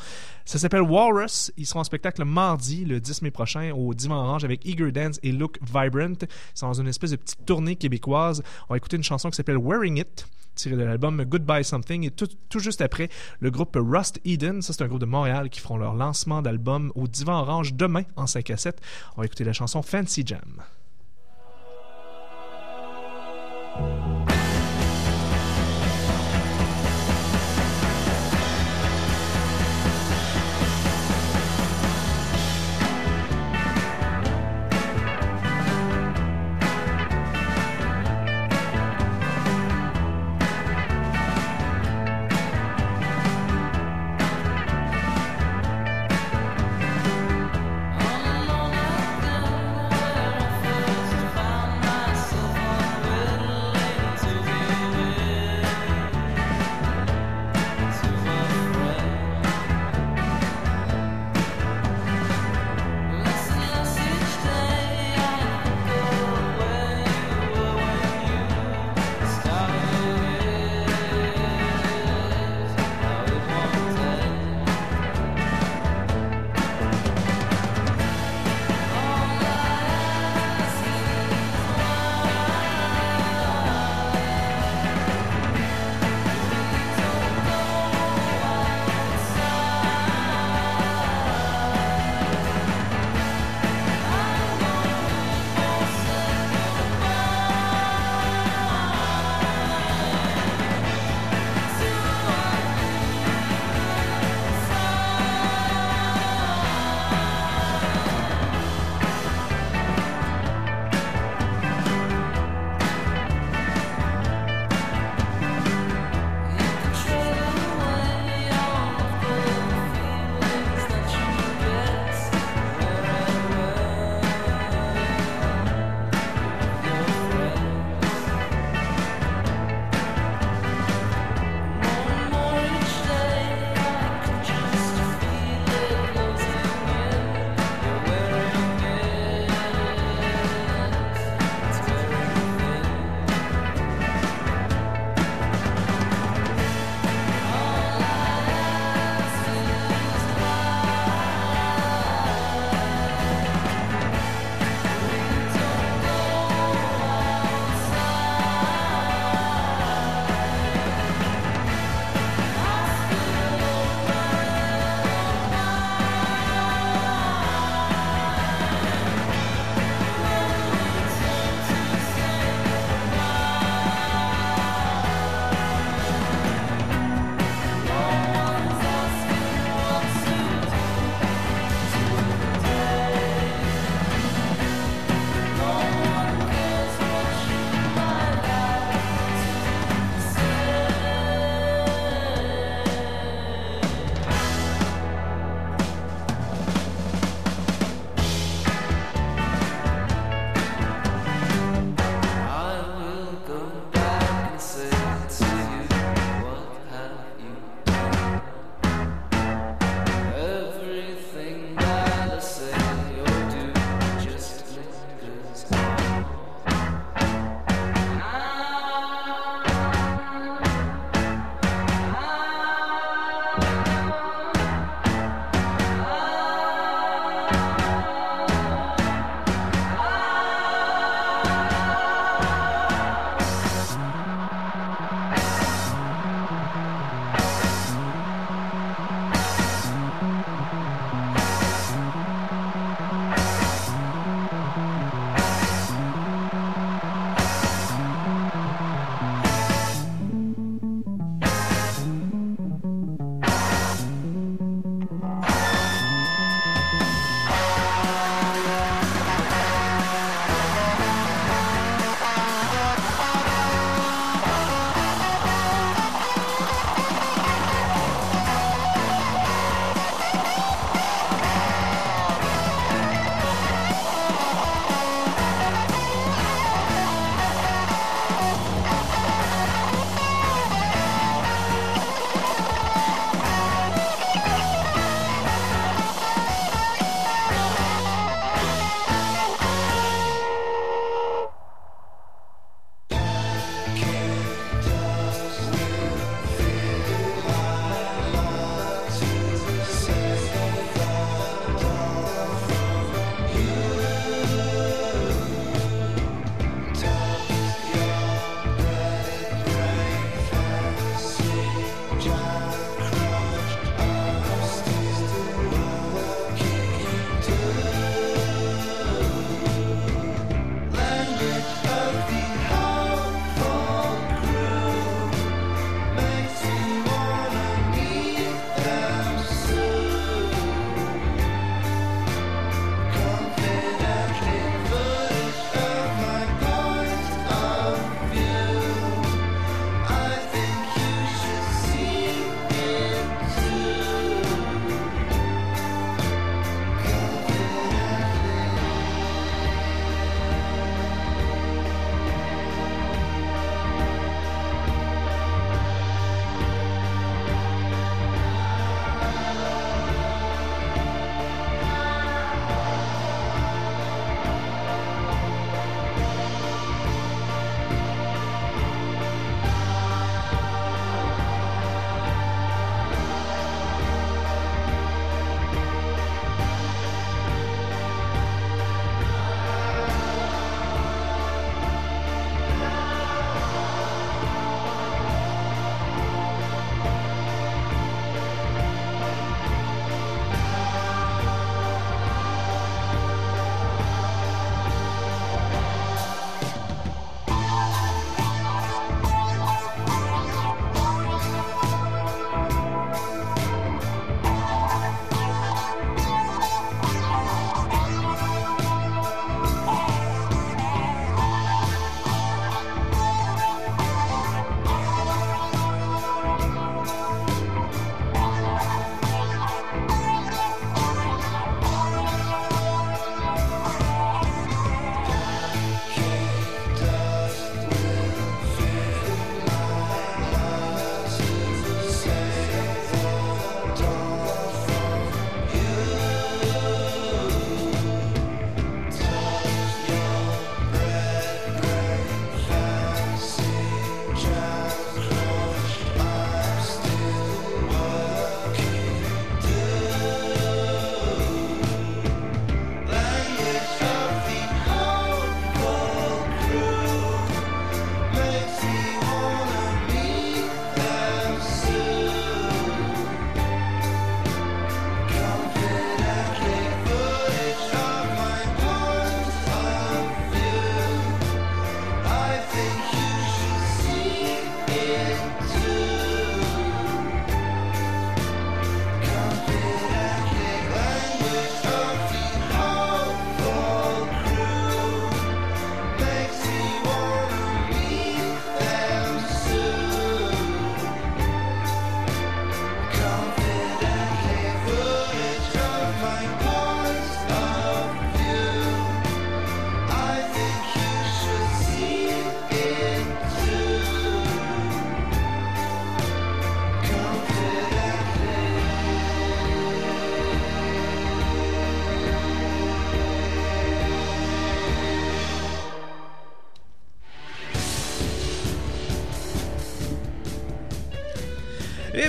Ça 0.44 0.59
s'appelle 0.59 0.82
Walrus. 0.82 1.53
Ils 1.57 1.66
seront 1.66 1.80
en 1.80 1.84
spectacle 1.84 2.24
mardi, 2.24 2.84
le 2.84 2.99
10 2.99 3.22
mai 3.22 3.30
prochain, 3.30 3.70
au 3.70 3.94
Divan 3.94 4.16
Orange 4.16 4.42
avec 4.42 4.66
Eager 4.66 4.90
Dance 4.90 5.20
et 5.22 5.30
Look 5.30 5.61
Vibrant. 5.62 6.26
Sont 6.55 6.66
dans 6.66 6.80
une 6.80 6.88
espèce 6.88 7.12
de 7.12 7.16
petite 7.16 7.46
tournée 7.46 7.76
québécoise. 7.76 8.42
On 8.68 8.74
va 8.74 8.76
écouter 8.76 8.96
une 8.96 9.05
chanson 9.05 9.30
qui 9.30 9.36
s'appelle 9.36 9.59
Wearing 9.59 9.99
It 9.99 10.26
tiré 10.59 10.77
de 10.77 10.83
l'album 10.83 11.25
Goodbye 11.25 11.65
Something 11.65 12.05
et 12.05 12.11
tout, 12.11 12.29
tout 12.49 12.59
juste 12.59 12.81
après 12.81 13.09
le 13.41 13.51
groupe 13.51 13.77
Rust 13.81 14.21
Eden, 14.25 14.61
ça 14.61 14.73
c'est 14.73 14.83
un 14.83 14.89
groupe 14.89 15.01
de 15.01 15.07
Montréal 15.07 15.49
qui 15.49 15.61
feront 15.61 15.77
leur 15.77 15.95
lancement 15.95 16.43
d'album 16.43 16.93
au 16.95 17.07
Divan 17.09 17.41
Orange 17.41 17.75
demain 17.75 18.03
en 18.17 18.27
5 18.27 18.51
à 18.51 18.57
7. 18.57 18.81
On 19.17 19.21
va 19.23 19.27
écouter 19.27 19.45
la 19.45 19.53
chanson 19.53 19.83
Fancy 19.83 20.25
Jam. 20.27 20.63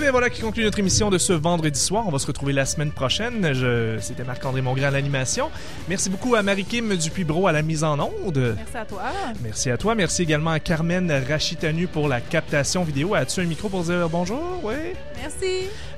Bien 0.09 0.13
voilà 0.13 0.31
qui 0.31 0.41
conclut 0.41 0.63
notre 0.63 0.79
émission 0.79 1.11
de 1.11 1.19
ce 1.19 1.33
vendredi 1.33 1.79
soir. 1.79 2.05
On 2.07 2.09
va 2.09 2.17
se 2.17 2.25
retrouver 2.25 2.51
la 2.51 2.65
semaine 2.65 2.91
prochaine. 2.91 3.53
Je... 3.53 3.99
C'était 3.99 4.23
Marc-André 4.23 4.59
Mongrain 4.59 4.87
à 4.87 4.91
l'animation. 4.91 5.51
Merci 5.87 6.09
beaucoup 6.09 6.33
à 6.33 6.41
Marie-Kim 6.41 6.95
Dupuis-Bro 6.95 7.45
à 7.45 7.51
la 7.51 7.61
mise 7.61 7.83
en 7.83 7.99
onde. 7.99 8.55
Merci 8.57 8.77
à 8.77 8.85
toi. 8.85 9.01
Merci 9.43 9.69
à 9.69 9.77
toi. 9.77 9.93
Merci 9.93 10.23
également 10.23 10.49
à 10.49 10.59
Carmen 10.59 11.11
Rachitanu 11.29 11.85
pour 11.85 12.07
la 12.07 12.21
captation 12.21 12.83
vidéo. 12.83 13.13
As-tu 13.13 13.41
un 13.41 13.45
micro 13.45 13.69
pour 13.69 13.83
dire 13.83 14.09
bonjour? 14.09 14.59
Oui. 14.63 14.73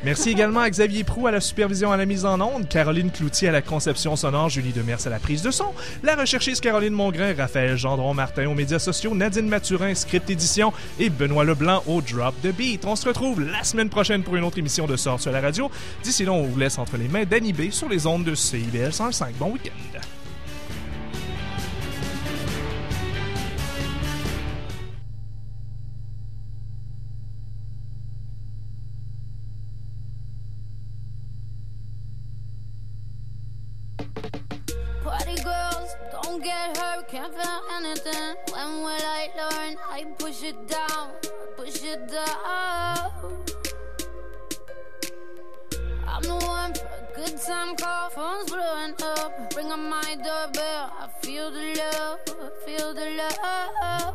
Merci. 0.03 0.31
Également 0.31 0.61
à 0.61 0.69
Xavier 0.69 1.03
Prou 1.03 1.27
à 1.27 1.31
la 1.31 1.39
supervision 1.41 1.91
à 1.91 1.97
la 1.97 2.05
mise 2.05 2.25
en 2.25 2.39
onde, 2.41 2.67
Caroline 2.67 3.11
Cloutier 3.11 3.49
à 3.49 3.51
la 3.51 3.61
conception 3.61 4.15
sonore, 4.15 4.49
Julie 4.49 4.71
Demers 4.71 5.05
à 5.05 5.09
la 5.09 5.19
prise 5.19 5.41
de 5.41 5.51
son, 5.51 5.73
la 6.03 6.15
recherchiste 6.15 6.61
Caroline 6.61 6.93
Mongrain, 6.93 7.33
Raphaël 7.37 7.77
Gendron 7.77 8.13
Martin 8.13 8.47
aux 8.47 8.55
médias 8.55 8.79
sociaux, 8.79 9.13
Nadine 9.13 9.47
Mathurin, 9.47 9.93
script 9.93 10.29
édition 10.29 10.73
et 10.99 11.09
Benoît 11.09 11.43
Leblanc 11.43 11.83
au 11.85 12.01
Drop 12.01 12.33
the 12.41 12.55
Beat. 12.55 12.85
On 12.85 12.95
se 12.95 13.07
retrouve 13.07 13.41
la 13.41 13.63
semaine 13.63 13.89
prochaine 13.89 14.23
pour 14.23 14.35
une 14.35 14.43
autre 14.43 14.57
émission 14.57 14.87
de 14.87 14.95
Sort 14.95 15.19
sur 15.19 15.31
la 15.31 15.41
radio. 15.41 15.69
D'ici 16.03 16.25
là, 16.25 16.31
on 16.31 16.43
vous 16.43 16.59
laisse 16.59 16.77
entre 16.77 16.97
les 16.97 17.07
mains 17.07 17.25
d'Annie 17.25 17.53
B 17.53 17.71
sur 17.71 17.89
les 17.89 18.07
ondes 18.07 18.23
de 18.23 18.35
CIBL 18.35 18.93
105. 18.93 19.35
Bon 19.35 19.51
week-end. 19.51 19.90
Anything. 38.61 38.83
When 38.83 39.01
I 39.01 39.29
learn? 39.37 39.77
I 39.89 40.03
push 40.17 40.43
it 40.43 40.67
down, 40.67 41.11
push 41.57 41.83
it 41.83 42.07
down. 42.07 43.11
I'm 46.07 46.23
the 46.23 46.35
one 46.45 46.73
for 46.73 46.85
a 46.85 47.07
good 47.15 47.41
time 47.41 47.75
call, 47.75 48.09
phone's 48.09 48.49
blowing 48.49 48.93
up. 49.01 49.53
Ring 49.55 49.71
on 49.71 49.89
my 49.89 50.15
doorbell, 50.15 50.91
I 50.99 51.09
feel 51.21 51.51
the 51.51 51.73
love, 51.75 52.19
feel 52.65 52.93
the 52.93 53.09
love. 53.17 54.10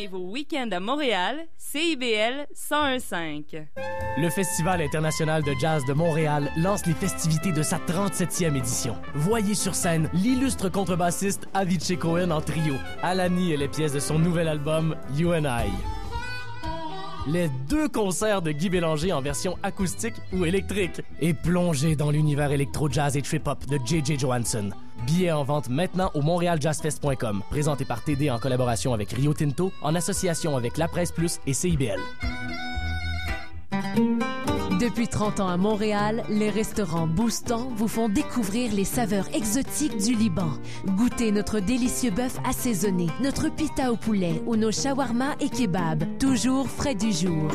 Animer 0.00 0.06
vos 0.08 0.30
week-ends 0.30 0.70
à 0.72 0.80
Montréal, 0.80 1.46
CIBL 1.56 2.46
1015. 2.70 3.66
Le 4.18 4.30
Festival 4.30 4.80
international 4.80 5.42
de 5.42 5.52
jazz 5.60 5.84
de 5.84 5.92
Montréal 5.92 6.50
lance 6.56 6.86
les 6.86 6.94
festivités 6.94 7.52
de 7.52 7.62
sa 7.62 7.78
37e 7.78 8.56
édition. 8.56 8.96
Voyez 9.14 9.54
sur 9.54 9.74
scène 9.74 10.08
l'illustre 10.12 10.68
contrebassiste 10.68 11.48
Avicii 11.54 11.98
Cohen 11.98 12.30
en 12.30 12.40
trio, 12.40 12.74
Alani 13.02 13.52
et 13.52 13.56
les 13.56 13.68
pièces 13.68 13.92
de 13.92 14.00
son 14.00 14.18
nouvel 14.18 14.48
album 14.48 14.96
You 15.16 15.32
and 15.34 15.44
I. 15.44 15.70
Les 17.26 17.48
deux 17.68 17.88
concerts 17.88 18.42
de 18.42 18.50
Guy 18.50 18.70
Bélanger 18.70 19.12
en 19.12 19.20
version 19.20 19.58
acoustique 19.62 20.14
ou 20.32 20.44
électrique 20.46 21.02
et 21.20 21.34
plongez 21.34 21.94
dans 21.94 22.10
l'univers 22.10 22.50
électro-jazz 22.50 23.16
et 23.16 23.22
trip-hop 23.22 23.66
de 23.66 23.78
J.J. 23.84 24.18
Johansson. 24.18 24.70
Billets 25.06 25.32
en 25.32 25.44
vente 25.44 25.68
maintenant 25.68 26.10
au 26.14 26.22
montrealjazzfest.com, 26.22 27.42
présenté 27.50 27.84
par 27.84 28.02
TD 28.02 28.30
en 28.30 28.38
collaboration 28.38 28.92
avec 28.94 29.12
Rio 29.12 29.34
Tinto, 29.34 29.72
en 29.82 29.94
association 29.94 30.56
avec 30.56 30.76
La 30.76 30.88
Presse 30.88 31.12
Plus 31.12 31.40
et 31.46 31.54
CIBL. 31.54 32.00
Depuis 34.80 35.08
30 35.08 35.40
ans 35.40 35.48
à 35.48 35.58
Montréal, 35.58 36.24
les 36.30 36.48
restaurants 36.48 37.06
Boostan 37.06 37.68
vous 37.74 37.86
font 37.86 38.08
découvrir 38.08 38.72
les 38.72 38.86
saveurs 38.86 39.28
exotiques 39.34 39.98
du 39.98 40.14
Liban. 40.14 40.52
Goûtez 40.96 41.32
notre 41.32 41.60
délicieux 41.60 42.10
bœuf 42.10 42.38
assaisonné, 42.48 43.08
notre 43.22 43.50
pita 43.50 43.92
au 43.92 43.96
poulet 43.96 44.42
ou 44.46 44.56
nos 44.56 44.72
shawarma 44.72 45.34
et 45.40 45.50
kebabs, 45.50 46.04
toujours 46.18 46.66
frais 46.66 46.94
du 46.94 47.12
jour. 47.12 47.50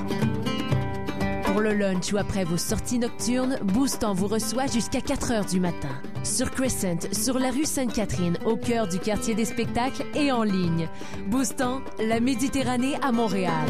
Pour 1.56 1.64
le 1.64 1.74
lunch 1.74 2.12
ou 2.12 2.18
après 2.18 2.44
vos 2.44 2.58
sorties 2.58 3.00
nocturnes, 3.00 3.58
Boostan 3.64 4.14
vous 4.14 4.28
reçoit 4.28 4.68
jusqu'à 4.68 5.00
4 5.00 5.32
heures 5.32 5.46
du 5.46 5.62
matin. 5.62 5.88
Sur 6.26 6.52
Crescent, 6.52 7.08
sur 7.14 7.40
la 7.40 7.50
rue 7.50 7.64
Sainte-Catherine, 7.64 8.38
au 8.46 8.58
cœur 8.58 8.90
du 8.90 9.00
quartier 9.00 9.36
des 9.36 9.46
spectacles 9.46 10.04
et 10.16 10.34
en 10.34 10.44
ligne. 10.44 10.90
Boostan, 11.28 11.80
la 11.98 12.20
Méditerranée 12.20 12.98
à 13.02 13.14
Montréal. 13.14 13.70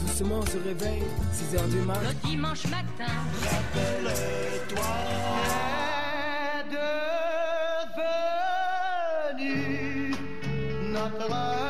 Doucement 0.00 0.40
se 0.46 0.56
réveille, 0.56 1.02
6 1.30 1.56
heures 1.56 1.68
du 1.68 1.80
matin. 1.80 2.00
Le 2.08 2.14
dimanche 2.26 2.64
matin. 2.68 3.12
Rappelle-toi 3.42 4.80
devenu 9.44 10.14
notre 10.90 11.63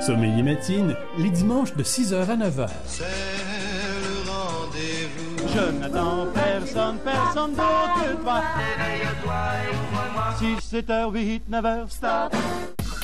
Sommeil 0.00 0.38
et 0.38 0.42
matine, 0.42 0.94
les 1.18 1.30
dimanches 1.30 1.74
de 1.74 1.82
6h 1.82 2.14
à 2.14 2.36
9h. 2.36 2.68
C'est 2.86 3.02
le 3.02 4.30
rendez-vous. 4.30 5.48
Je 5.48 5.78
n'attends 5.78 6.26
personne, 6.32 6.98
personne 6.98 7.50
d'autre 7.52 7.94
que 8.00 8.22
toi. 8.22 8.42
Réveille-toi 8.56 9.34
et 9.64 9.70
ouvre-moi. 9.74 10.58
6, 10.60 10.68
7 10.68 10.88
h 10.88 11.12
8, 11.12 11.42
9 11.48 11.64
h 11.64 11.90
stop. 11.90 12.36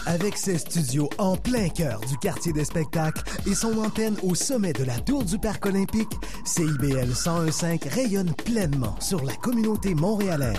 Avec 0.07 0.37
ses 0.37 0.59
studios 0.59 1.09
en 1.19 1.37
plein 1.37 1.69
cœur 1.69 2.01
du 2.01 2.17
quartier 2.19 2.53
des 2.53 2.65
spectacles 2.65 3.23
et 3.47 3.55
son 3.55 3.79
antenne 3.79 4.17
au 4.23 4.35
sommet 4.35 4.73
de 4.73 4.85
la 4.85 4.99
tour 4.99 5.25
du 5.25 5.39
Parc 5.39 5.67
olympique, 5.67 6.13
CIBL 6.45 7.07
1015 7.07 7.65
rayonne 7.91 8.33
pleinement 8.35 8.97
sur 9.01 9.25
la 9.25 9.35
communauté 9.35 9.95
montréalaise. 9.95 10.59